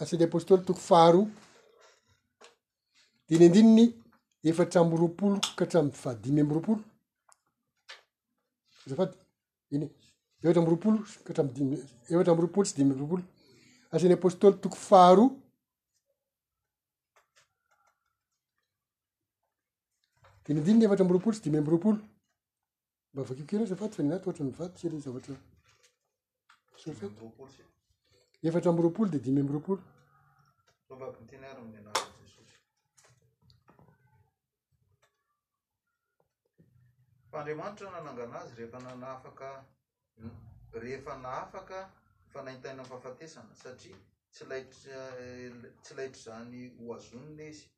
asan'ny 0.02 0.26
apôstôly 0.28 0.62
toko 0.68 0.82
fahro 0.90 1.24
diny 3.32 3.50
ndininy 3.50 3.86
efatra 4.50 4.82
ambyroapolo 4.82 5.36
ka 5.56 5.64
htramifadimy 5.66 6.40
amby 6.42 6.54
roapolo 6.56 6.82
afadyny 8.92 9.86
emroamolo 10.48 11.04
a 11.04 11.06
efatra 12.10 12.32
ambyroampolo 12.32 12.66
tsy 12.68 12.76
dimymbyropolo 12.78 13.24
asin'ny 13.94 14.14
apostôly 14.18 14.56
toko 14.64 14.76
faro 14.90 15.26
diny 20.46 20.60
ndininy 20.62 20.84
efatra 20.86 21.04
ambyrompolo 21.06 21.34
tsy 21.36 21.44
dimy 21.44 21.60
mby 21.62 21.72
roapolo 21.72 22.02
mba 23.14 23.24
vakekero 23.30 23.66
zafady 23.72 23.96
fa 23.96 24.04
ninato 24.04 24.26
ohatra 24.28 24.44
mi 24.46 24.54
vadysyl 24.60 25.00
zaatra 25.06 25.36
efatra 28.48 28.70
ambyroampolo 28.72 29.10
de 29.14 29.20
dimmy 29.26 29.42
mby 29.44 29.54
roapolo 29.54 29.82
fanriamanitra 37.32 37.90
noananganazy 37.92 38.56
rehefa 38.56 38.80
na 38.80 38.96
naafaka 38.96 39.66
hmm, 40.18 40.32
rehefa 40.72 41.18
na 41.18 41.42
afaka 41.42 41.90
fa 42.28 42.42
naitaina 42.44 42.84
ny 42.84 42.90
fahafatesana 42.90 43.56
satria 43.56 43.96
tsy 44.32 44.46
laitr 44.46 44.90
eh, 45.20 45.52
tsy 45.82 45.96
laitra 45.96 46.22
zany 46.24 46.70
hoazonona 46.80 47.44
izy 47.44 47.70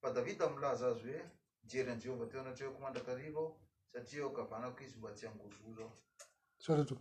fa 0.00 0.10
davida 0.10 0.48
milaza 0.50 0.86
azy 0.86 1.08
hoe 1.12 1.30
mijery 1.62 1.90
an'i 1.92 2.00
jehova 2.00 2.26
teo 2.26 2.40
anatreko 2.40 2.78
mandraka 2.80 3.12
ariva 3.12 3.40
ao 3.40 3.52
satria 3.92 4.26
o 4.26 4.30
ka 4.30 4.42
avanako 4.42 4.84
izy 4.84 4.96
mba 4.98 5.12
tsy 5.12 5.26
hangozo 5.26 5.58
zaao 5.76 6.84
sat 6.86 6.98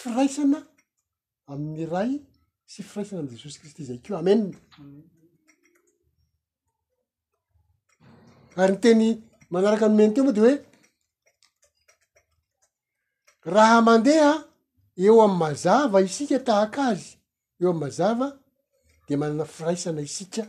firaisana 0.00 0.58
amin'ny 1.52 1.86
ray 1.94 2.10
sy 2.72 2.80
firaisana 2.90 3.20
am 3.24 3.28
jesosy 3.36 3.58
kristy 3.62 3.82
zay 3.88 3.98
keo 4.04 4.16
ame 4.18 4.32
ary 8.62 8.72
nyteny 8.76 9.08
manaraka 9.50 9.86
meny 9.98 10.14
te 10.14 10.22
moa 10.24 10.36
de 10.36 10.40
hoe 10.44 10.54
raha 13.54 13.78
mandeha 13.88 14.32
eo 15.04 15.16
am 15.26 15.34
mazava 15.42 15.98
isika 16.08 16.38
tahakazy 16.48 17.08
eo 17.60 17.70
am 17.72 17.78
mazava 17.84 18.28
de 19.08 19.16
manana 19.16 19.44
firaisana 19.44 20.00
isika 20.00 20.44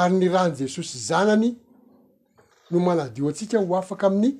ary 0.00 0.14
ny 0.16 0.28
rahany 0.34 0.54
jesosy 0.56 0.98
zanany 1.08 1.50
no 2.70 2.78
manadio 2.86 3.28
antsika 3.28 3.56
ho 3.58 3.74
afaka 3.82 4.06
amin'ny 4.08 4.34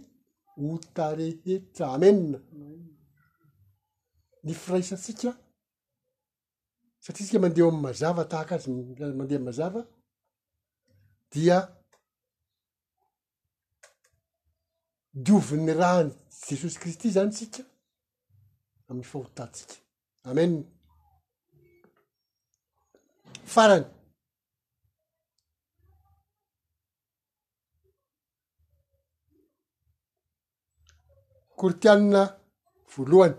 ota 0.74 1.04
rehetra 1.18 1.86
amena 1.96 2.38
ny 4.44 4.52
firaisantsika 4.62 5.30
satria 7.04 7.22
atsika 7.24 7.38
mandeho 7.44 7.68
am'y 7.70 7.82
mazava 7.86 8.22
tahaka 8.32 8.52
azy 8.56 8.68
mandeha 9.20 9.40
am 9.42 9.46
mazava 9.50 9.80
dia 11.32 11.56
diovinn'ny 15.26 15.72
rahany 15.82 16.10
jesosy 16.48 16.76
kristy 16.82 17.08
zany 17.16 17.32
sika 17.38 17.62
amin'ny 18.90 19.08
fahottatsika 19.12 19.74
amena 20.30 20.58
farany 23.44 23.86
koritianina 31.58 32.22
voalohany 32.94 33.36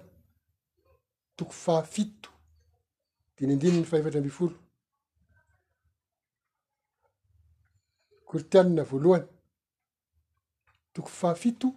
toko 1.37 1.51
fafito 1.63 2.29
dinindini 3.37 3.77
ny 3.79 3.83
fahefatra 3.91 4.19
ambi 4.21 4.29
folo 4.39 4.55
koritianina 8.27 8.83
voalohany 8.91 9.27
toko 10.93 11.09
fahafito 11.19 11.67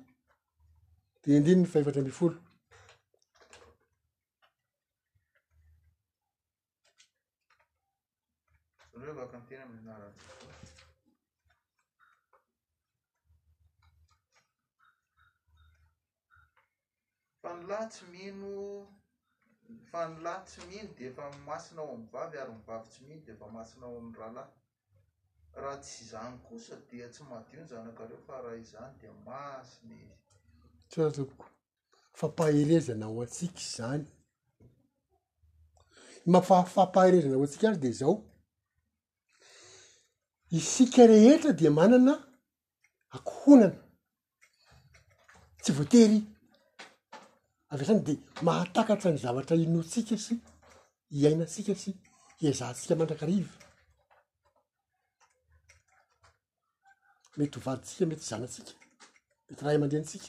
dinindininy 1.23 1.67
fahefatra 1.73 2.01
ambifolo 2.03 2.46
revaka 9.07 9.39
ntena 9.39 9.67
minara 9.67 10.09
fa 17.43 17.51
ni 17.57 17.65
la 17.73 17.81
tsy 17.93 18.05
mino 18.13 18.53
fa 19.91 20.01
ni 20.09 20.19
lah 20.27 20.39
tsy 20.49 20.61
mino 20.69 20.91
de 20.97 21.03
efa 21.11 21.25
masinao 21.49 21.89
amnyvavy 21.95 22.37
ary 22.43 22.53
mivavy 22.59 22.87
tsy 22.93 23.01
mino 23.07 23.21
de 23.25 23.31
efa 23.35 23.47
masinao 23.57 23.95
amny 24.01 24.15
rahalahy 24.21 24.53
raha 25.63 25.83
tsy 25.85 26.05
izany 26.05 26.37
kosa 26.47 26.75
dia 26.89 27.07
tsy 27.15 27.23
madio 27.31 27.61
n 27.63 27.67
zanakareo 27.71 28.19
fa 28.27 28.41
raha 28.45 28.57
izany 28.65 28.93
di 29.01 29.07
masina 29.27 29.95
izy 30.03 30.15
tstooko 30.91 31.45
fampaherezana 32.19 33.07
aho 33.07 33.21
atsika 33.25 33.61
zany 33.77 34.05
mafa- 36.33 36.69
fampaherezanao 36.75 37.45
atsika 37.47 37.67
azy 37.71 37.81
de 37.85 37.93
zao 38.01 38.17
isika 40.51 41.07
rehetra 41.09 41.53
dia 41.59 41.71
manana 41.71 42.15
akohonana 43.17 43.75
tsy 45.63 45.71
voatery 45.79 46.19
avy 47.73 47.83
e 47.83 47.87
zany 47.89 48.03
de 48.07 48.15
mahatakatsa 48.47 49.09
ny 49.11 49.19
zavatra 49.25 49.57
inotsika 49.65 50.17
sy 50.25 50.35
hiaina 51.15 51.45
tsika 51.53 51.75
sy 51.83 51.91
hiazahantsika 52.39 52.95
mandrakarivy 52.99 53.53
mety 57.39 57.57
hovaritsika 57.59 58.05
mety 58.09 58.25
zanatsika 58.31 58.73
mety 59.47 59.61
raha 59.63 59.73
ay 59.75 59.81
mandehantsika 59.83 60.29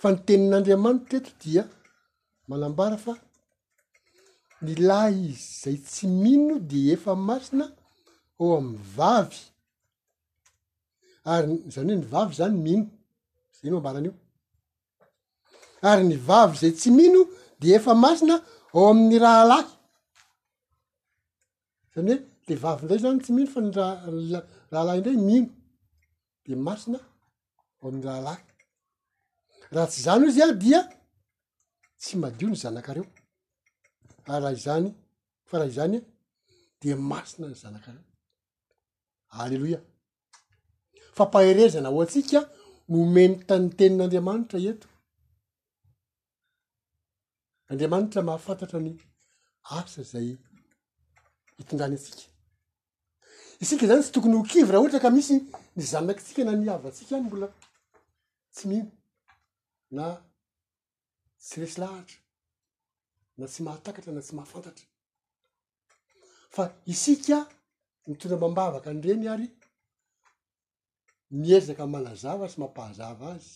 fa 0.00 0.08
ny 0.12 0.16
tenin'andriamanitra 0.26 1.06
treto 1.08 1.34
dia 1.44 1.62
malambara 2.50 2.96
fa 3.04 3.12
ny 4.64 4.74
lay 4.88 5.16
zay 5.62 5.76
tsy 5.84 6.06
mino 6.24 6.54
de 6.70 6.78
efa 6.94 7.12
masina 7.28 7.66
ao 8.40 8.56
am'y 8.58 8.78
vavy 8.96 9.40
ary 11.34 11.54
zany 11.74 11.90
hoe 11.92 11.98
ny 12.00 12.04
vavy 12.14 12.34
zany 12.40 12.56
mino 12.66 12.86
zay 13.56 13.66
ino 13.68 13.76
ambarana 13.78 14.06
io 14.08 14.14
ary 15.90 16.02
ny 16.10 16.16
vavy 16.28 16.54
zay 16.62 16.72
tsy 16.80 16.90
mino 16.98 17.20
de 17.60 17.68
efa 17.76 17.92
masina 18.04 18.36
ao 18.74 18.84
amin'ny 18.90 19.16
rahalahy 19.24 19.68
zany 21.94 22.06
hoe 22.14 22.18
le 22.48 22.54
vavy 22.64 22.82
ndray 22.84 23.00
zany 23.04 23.18
tsy 23.24 23.32
mino 23.36 23.48
fa 23.54 23.60
ny 23.60 23.70
raha 24.68 24.82
lahy 24.88 25.00
ndray 25.02 25.18
mino 25.28 25.48
de 26.46 26.52
masina 26.66 26.98
ao 27.80 27.86
ami'ny 27.88 28.04
rahalahy 28.08 28.42
raha 29.74 29.86
tsy 29.90 30.00
zany 30.06 30.24
izy 30.28 30.40
aho 30.44 30.54
dia 30.62 30.80
tsy 32.00 32.12
madio 32.20 32.46
ny 32.50 32.58
zanakareo 32.64 33.06
faraha 34.26 34.48
ah, 34.48 34.52
izany 34.58 34.88
fa 35.48 35.56
raha 35.58 35.70
izany 35.72 35.96
di 36.80 36.88
masina 37.10 37.46
ny 37.48 37.56
zanakaran 37.62 38.04
halleloia 39.36 39.80
fampahirezana 41.16 41.88
ao 41.90 42.00
antsika 42.04 42.40
nomenotany 42.92 43.66
tenin'andriamanitra 43.78 44.58
eto 44.72 44.88
andriamanitra 47.70 48.20
mahafantatra 48.28 48.78
ny 48.86 48.92
asa 49.78 50.02
zay 50.12 50.28
hitongrany 51.58 51.96
antsika 51.98 52.24
isika 53.62 53.84
zany 53.90 54.00
tsy 54.02 54.12
tokony 54.14 54.34
hokivy 54.40 54.70
raha 54.72 54.82
ohatra 54.82 55.00
ka 55.04 55.10
misy 55.16 55.34
ny 55.76 55.82
zanakitsika 55.92 56.42
na 56.44 56.52
niava 56.60 56.88
ntsika 56.92 57.12
any 57.16 57.26
mbola 57.28 57.48
tsy 58.54 58.62
mihino 58.68 58.90
na 59.96 60.04
tsy 61.44 61.56
resy 61.62 61.78
lahatra 61.82 62.18
na 63.38 63.46
tsy 63.46 63.62
mahatakatra 63.62 64.12
na 64.12 64.20
tsy 64.22 64.34
mahafantatra 64.36 64.86
fa 66.54 66.64
isika 66.92 67.38
mitondra 68.08 68.36
mambavaka 68.42 68.88
any 68.90 69.00
ireny 69.04 69.26
ary 69.34 69.48
miezaka 71.40 71.84
manazava 71.94 72.46
sy 72.52 72.56
mampahazava 72.62 73.26
azy 73.36 73.50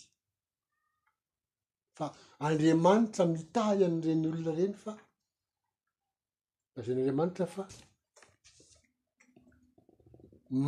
fa 1.96 2.06
andriamanitra 2.46 3.22
mitah 3.34 3.68
i 3.78 3.82
anyireny 3.88 4.22
olona 4.30 4.52
reny 4.58 4.74
fa 4.84 4.92
dazanyandriamanitra 6.74 7.46
fa 7.54 7.62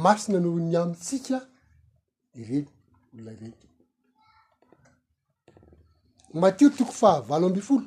masina 0.04 0.38
noho 0.42 0.58
ny 0.68 0.76
amitsika 0.82 1.36
ireny 2.40 2.66
olona 3.12 3.32
reny 3.40 3.56
matio 6.40 6.68
toko 6.76 6.92
fahavalo 7.02 7.46
ambifolo 7.50 7.86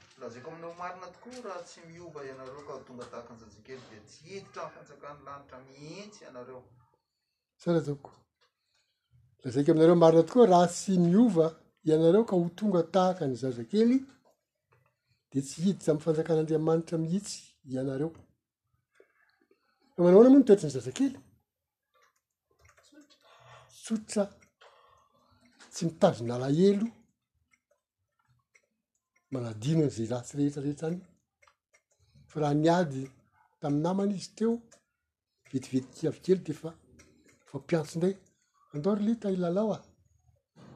zaky 0.31 0.47
aminareo 0.49 0.73
marina 0.81 1.07
tokoa 1.15 1.43
raha 1.43 1.61
tsy 1.63 1.79
miova 1.87 2.21
ianareo 2.25 2.61
ka 2.67 2.73
hotonga 2.73 3.05
tahaka 3.11 3.27
ny 3.31 3.35
zazakely 3.37 3.87
de 4.11 4.17
tsy 4.21 4.31
hiditra 4.31 4.67
mfanjakanylanitra 4.77 5.57
mihity 5.63 6.99
ianareo 7.33 7.55
sara 7.57 7.81
taoko 7.81 8.11
la 9.43 9.51
zaiky 9.51 9.71
aminareo 9.71 9.95
marina 9.95 10.23
tokoa 10.23 10.45
raha 10.51 10.67
tsy 10.67 10.93
miova 10.99 11.47
ianareo 11.87 12.23
ka 12.29 12.35
ho 12.35 12.49
tonga 12.57 12.81
tahaka 12.83 13.27
ny 13.27 13.35
zazakely 13.41 13.97
di 15.31 15.39
tsy 15.41 15.55
hiditsa 15.61 15.91
am 15.91 15.99
fanjakan'andriamanitra 16.05 16.97
mihitsy 17.03 17.35
ianareo 17.73 18.09
a 19.97 20.01
mana 20.03 20.15
hona 20.17 20.29
mihn 20.29 20.39
mitoetra 20.43 20.67
ny 20.67 20.73
zazakely 20.77 21.15
sotra 23.85 24.23
tsy 25.71 25.81
mitazona 25.87 26.35
laelo 26.43 26.87
manadino 29.31 29.81
ny 29.85 29.89
zay 29.89 30.07
ra 30.11 30.19
tsy 30.23 30.35
rehetra 30.37 30.61
rehetra 30.63 30.89
ny 30.91 30.99
fa 32.31 32.39
raha 32.43 32.53
niady 32.61 33.03
tami'ny 33.61 33.83
namana 33.85 34.13
izy 34.15 34.29
teo 34.39 34.51
vetivetykavykely 35.51 36.41
de 36.47 36.53
fa 36.61 36.71
fampiantso 37.51 37.93
ndray 37.99 38.15
andeho 38.73 38.95
ry 38.97 39.03
litai 39.07 39.37
lalao 39.43 39.69
a 39.71 39.77
ah? 39.77 39.83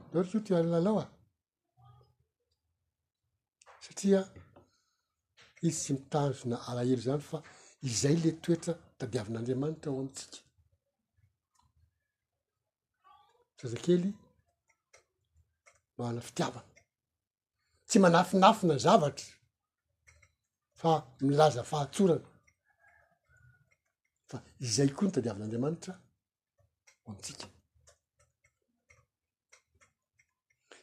andaoryko 0.08 0.40
tiay 0.48 0.64
lalao 0.72 0.98
a 1.00 1.04
ah? 1.06 1.10
satria 3.86 4.22
izy 5.68 5.76
tsy 5.82 5.92
mitanzo 5.98 6.44
na 6.52 6.58
alahelo 6.70 7.04
zany 7.08 7.24
fa 7.32 7.38
izay 7.90 8.16
le 8.24 8.30
toetra 8.44 8.74
tadiavin'andriamanitra 9.00 9.90
eo 9.92 10.00
amitsika 10.02 10.38
sazakely 13.60 14.10
manana 15.98 16.22
fitiavana 16.30 16.75
tsy 17.88 17.98
manafinafina 18.04 18.76
zavatra 18.86 19.28
fa 20.82 20.92
milaza 21.28 21.62
fahatsorana 21.72 22.28
fa 24.30 24.38
izay 24.66 24.90
koa 24.96 25.06
notadiavin'andriamanitra 25.08 25.94
amitsika 27.08 27.46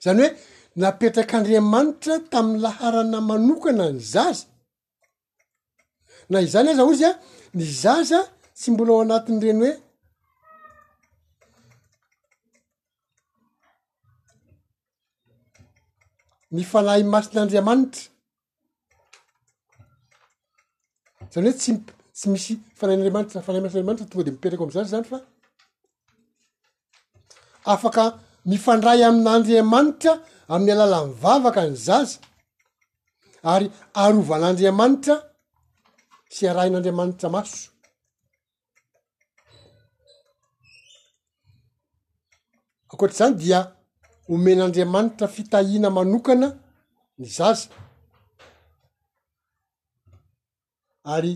zany 0.05 0.21
hoe 0.23 0.29
napetrak'andriamanitra 0.81 2.15
tamin'ny 2.33 2.61
laharana 2.65 3.19
manokana 3.31 3.85
ny 3.95 4.01
zaza 4.15 4.47
na 6.33 6.39
izany 6.47 6.69
aza 6.73 6.83
o 6.91 6.93
zy 7.01 7.05
a 7.11 7.13
ny 7.57 7.65
zaza 7.83 8.19
tsy 8.59 8.67
mbola 8.73 8.91
ao 8.95 9.01
anatin'n'ireny 9.05 9.61
hoe 9.67 9.75
ny 16.53 16.63
fanahy 16.71 17.03
masin'andriamanitra 17.15 18.03
zany 21.33 21.47
hoe 21.49 21.55
tsy 21.61 21.71
mi 21.77 21.81
tsy 22.19 22.27
misy 22.33 22.53
fanayn'andriamanitra 22.79 23.39
fanay 23.47 23.61
masinandramanitra 23.65 24.07
tonga 24.11 24.25
de 24.27 24.31
mipetraka 24.35 24.63
ami'zazy 24.67 24.91
zany 24.95 25.07
fa 25.13 25.19
afaka 27.75 28.05
mifandray 28.51 29.01
amin'andriamanitra 29.11 30.13
amin'ny 30.55 30.73
alalanmyvavaka 30.77 31.61
ny 31.71 31.75
zaza 31.87 32.17
ary 33.55 33.67
arovan'aandriamanitra 34.05 35.15
sy 36.35 36.43
arain'andriamanitra 36.53 37.29
maso 37.37 37.59
ankoatr'zany 42.93 43.33
dia 43.43 43.59
omen'andriamanitra 44.35 45.27
fitahina 45.37 45.89
manokana 45.97 46.49
ny 47.19 47.27
zaza 47.37 47.69
ary 51.15 51.33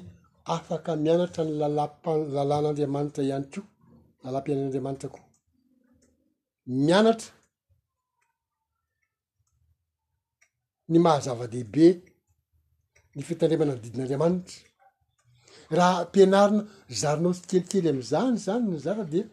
afaka 0.55 0.90
mianatra 1.05 1.42
ny 1.47 1.53
lalapa- 1.62 2.28
lalàn'andriamanitra 2.36 3.22
ihany 3.30 3.47
ko 3.55 3.61
lalam-pianan'andriamanitra 4.22 5.09
koa 5.14 5.26
mianatra 6.86 7.32
ny 10.92 10.99
mahazavadehibe 11.05 11.86
ny 13.16 13.22
fitandriamana 13.28 13.72
ydidin'andriamanitra 13.78 14.59
raha 15.78 15.94
ampianarina 16.05 16.62
zarinao 17.01 17.32
sykelikely 17.38 17.88
amin'izany 17.90 18.34
zany 18.47 18.64
ny 18.72 18.78
zara 18.86 19.05
dia 19.12 19.24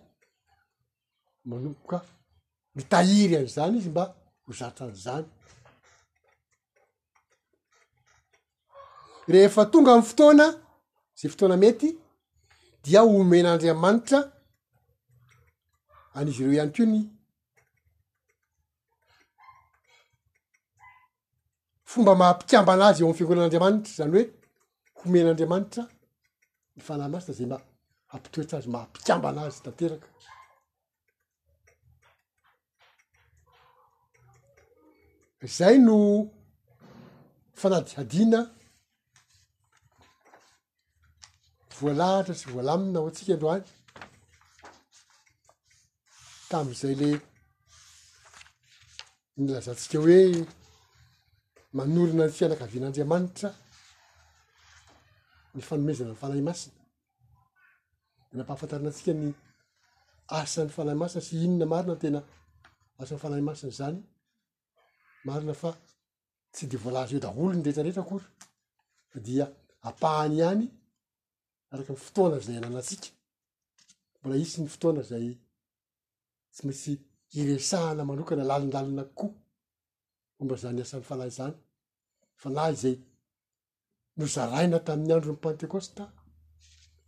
manokoka 1.50 1.98
ny 2.76 2.84
tahiry 2.90 3.38
an'izany 3.40 3.78
izy 3.78 3.90
mba 3.92 4.04
ho 4.46 4.54
zatrany 4.60 4.96
zany 5.06 5.28
rehefa 9.34 9.64
tonga 9.74 9.92
am' 9.98 10.06
fotoana 10.12 10.48
zay 11.20 11.30
fotoana 11.34 11.58
mety 11.66 11.90
dia 12.84 13.00
omen'andriamanitra 13.20 14.20
anizy 16.18 16.42
ireo 16.44 16.56
iany 16.58 16.72
ko 16.78 16.84
ny 16.92 16.98
fomba 21.92 22.12
mahampikambanazy 22.22 23.00
eo 23.02 23.08
am'ny 23.08 23.18
fiangoran'andriamanitra 23.18 23.92
zany 24.00 24.12
hoe 24.16 24.26
homen'andriamanitra 25.00 25.84
ny 26.76 26.80
falahy 26.88 27.10
masa 27.14 27.32
zay 27.40 27.48
mba 27.50 27.58
ampitoetra 28.16 28.56
azy 28.60 28.70
mahampikambana 28.76 29.40
azy 29.48 29.60
tanteraka 29.66 30.08
zay 35.48 35.78
no 35.80 35.98
fanadihadiana 37.62 38.42
voalahatra 41.78 42.36
sy 42.42 42.48
voalamina 42.54 42.98
ho 43.00 43.08
antsika 43.10 43.34
indroany 43.34 43.66
tami'izay 46.50 46.96
le 47.02 47.10
nylazantsika 49.38 49.98
hoe 50.04 50.24
manorona 51.78 52.26
ny 52.28 52.34
fianakavian'andriamanitra 52.38 53.50
ny 55.56 55.62
fanomezana 55.68 56.12
ny 56.12 56.20
falahy 56.24 56.44
masina 56.50 56.78
de 58.30 58.34
nampahafantarina 58.38 58.90
antsika 58.92 59.14
ny 59.18 59.28
asan'ny 60.40 60.72
falahy 60.76 60.98
masina 61.02 61.22
sy 61.28 61.36
inona 61.46 61.66
marina 61.72 61.94
n 61.96 62.02
tena 62.04 62.20
asan'ny 63.02 63.22
falay 63.24 63.44
masina 63.50 63.72
zany 63.82 64.00
marina 65.24 65.54
fa 65.54 65.72
tsy 66.52 66.68
de 66.68 66.78
volaza 66.78 67.16
e 67.18 67.22
daolo 67.24 67.54
ny 67.56 67.64
rehetraretra 67.64 68.04
kory 68.10 68.26
fa 69.12 69.20
dia 69.26 69.46
apahany 69.90 70.36
ihany 70.38 70.66
araky 71.72 71.92
ny 71.94 72.02
fotoana 72.06 72.40
zay 72.46 72.58
ananasika 72.58 73.08
mbola 74.20 74.36
isy 74.44 74.58
ny 74.62 74.70
fotoana 74.76 75.02
zay 75.10 75.28
tsy 76.52 76.62
maintsy 76.68 76.94
iresahana 77.40 78.04
manokana 78.06 78.44
lalinlalina 78.50 79.04
kkoa 79.10 79.32
fomba 80.36 80.56
zany 80.64 80.82
asan'ny 80.82 81.06
falayzany 81.12 81.56
fa 82.42 82.48
na 82.50 82.74
zay 82.84 82.96
no 84.18 84.26
zaraina 84.36 84.78
tamin'ny 84.86 85.14
andro 85.16 85.32
ny 85.34 85.42
pentekôsta 85.46 86.04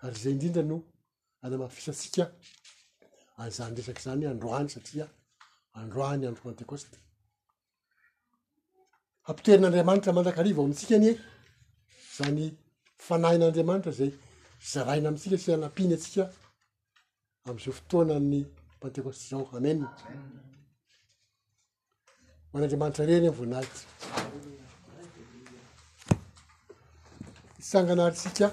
ary 0.03 0.15
zay 0.23 0.33
indrindra 0.33 0.63
no 0.63 0.77
anamahafisasika 1.43 2.23
azanyresaky 3.41 4.01
zany 4.07 4.23
androany 4.27 4.69
satria 4.75 5.05
androany 5.81 6.23
andro 6.27 6.43
pentekoste 6.49 6.97
hampitoerin'andriamanitra 9.27 10.11
manraka 10.17 10.39
ariva 10.41 10.61
o 10.61 10.67
mintsika 10.69 10.93
any 10.99 11.07
e 11.11 11.13
zany 12.17 12.45
fanahin'andriamanitra 13.05 13.91
zay 13.99 14.11
zaraina 14.71 15.07
amitsika 15.09 15.37
sy 15.43 15.49
anampiany 15.55 15.93
atsika 15.97 16.23
am'izao 17.47 17.73
fotoana 17.79 18.15
ny 18.31 18.37
mpantekose 18.77 19.21
zao 19.29 19.45
amena 19.57 19.87
hoanandriamanitra 22.51 23.05
reny 23.09 23.25
m 23.27 23.35
voanahita 23.39 23.81
isangana 27.61 28.05
tsika 28.17 28.47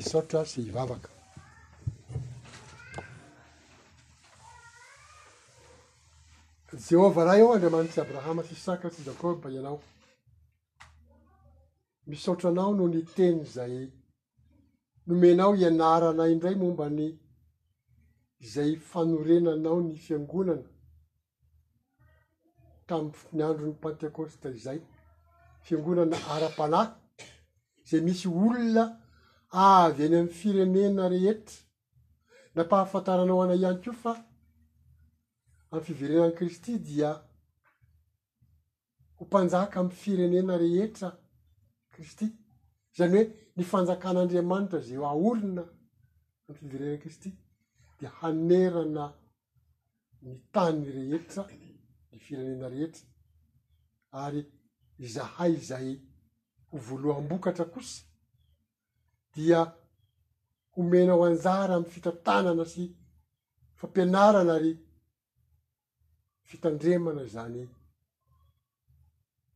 isotra 0.00 0.40
sy 0.50 0.60
ivavaka 0.70 1.08
jehova 6.88 7.22
raha 7.24 7.38
eo 7.40 7.48
andriamanitsy 7.54 8.00
abrahama 8.00 8.42
sy 8.46 8.52
isaka 8.58 8.86
sy 8.94 9.02
jakob 9.08 9.38
ianao 9.54 9.78
misaotranao 12.08 12.72
noho 12.76 12.88
ny 12.94 13.02
teny 13.16 13.40
zay 13.54 13.74
nomenao 15.06 15.52
hianarana 15.58 16.24
indray 16.32 16.56
momba 16.62 16.86
ny 16.98 17.06
zay 18.52 18.72
fanorenanao 18.90 19.78
ny 19.84 19.92
fiangonana 20.04 20.68
tamiy 22.88 23.16
ny 23.36 23.40
androny 23.48 23.74
pentekosta 23.82 24.46
izay 24.58 24.80
fiangonana 25.64 26.16
ara-panahy 26.34 26.90
zay 27.88 28.00
misy 28.06 28.26
olona 28.44 28.84
avy 29.82 30.00
eny 30.06 30.16
amn'ny 30.20 30.34
firenena 30.38 31.04
rehetra 31.14 31.58
nampahafantaranao 32.54 33.40
anay 33.44 33.60
ihany 33.62 33.80
ko 33.84 33.92
fa 34.02 34.12
am'y 35.72 35.84
fiverenan'i 35.84 36.34
kristy 36.34 36.78
dia 36.86 37.10
ho 39.18 39.24
mpanjaka 39.26 39.80
amy 39.80 39.92
firenena 40.02 40.56
rehetra 40.62 41.08
kristy 41.94 42.26
zany 42.96 43.14
hoe 43.18 43.24
ny 43.56 43.64
fanjakan'andriamanitra 43.72 44.80
zay 44.86 44.98
o 45.00 45.06
aholona 45.12 45.64
amy 46.48 46.54
fiverenan 46.60 47.00
kristy 47.04 47.30
dia 47.98 48.10
hanerana 48.20 49.04
ny 50.22 50.32
tany 50.54 50.84
rehetra 50.98 51.42
ny 52.12 52.18
firenena 52.24 52.66
rehetra 52.74 53.04
ary 54.24 54.42
zahay 55.14 55.54
zay 55.70 55.88
ho 56.70 56.76
voalohaam-bokatra 56.86 57.66
kosa 57.74 58.02
dia 59.34 59.60
homena 60.74 61.12
ho 61.16 61.22
anjara 61.30 61.72
am'y 61.76 61.90
fitantanana 61.94 62.64
sy 62.72 62.82
fampianarana 63.78 64.54
ary 64.60 64.74
fitandremana 66.50 67.24
zany 67.24 67.66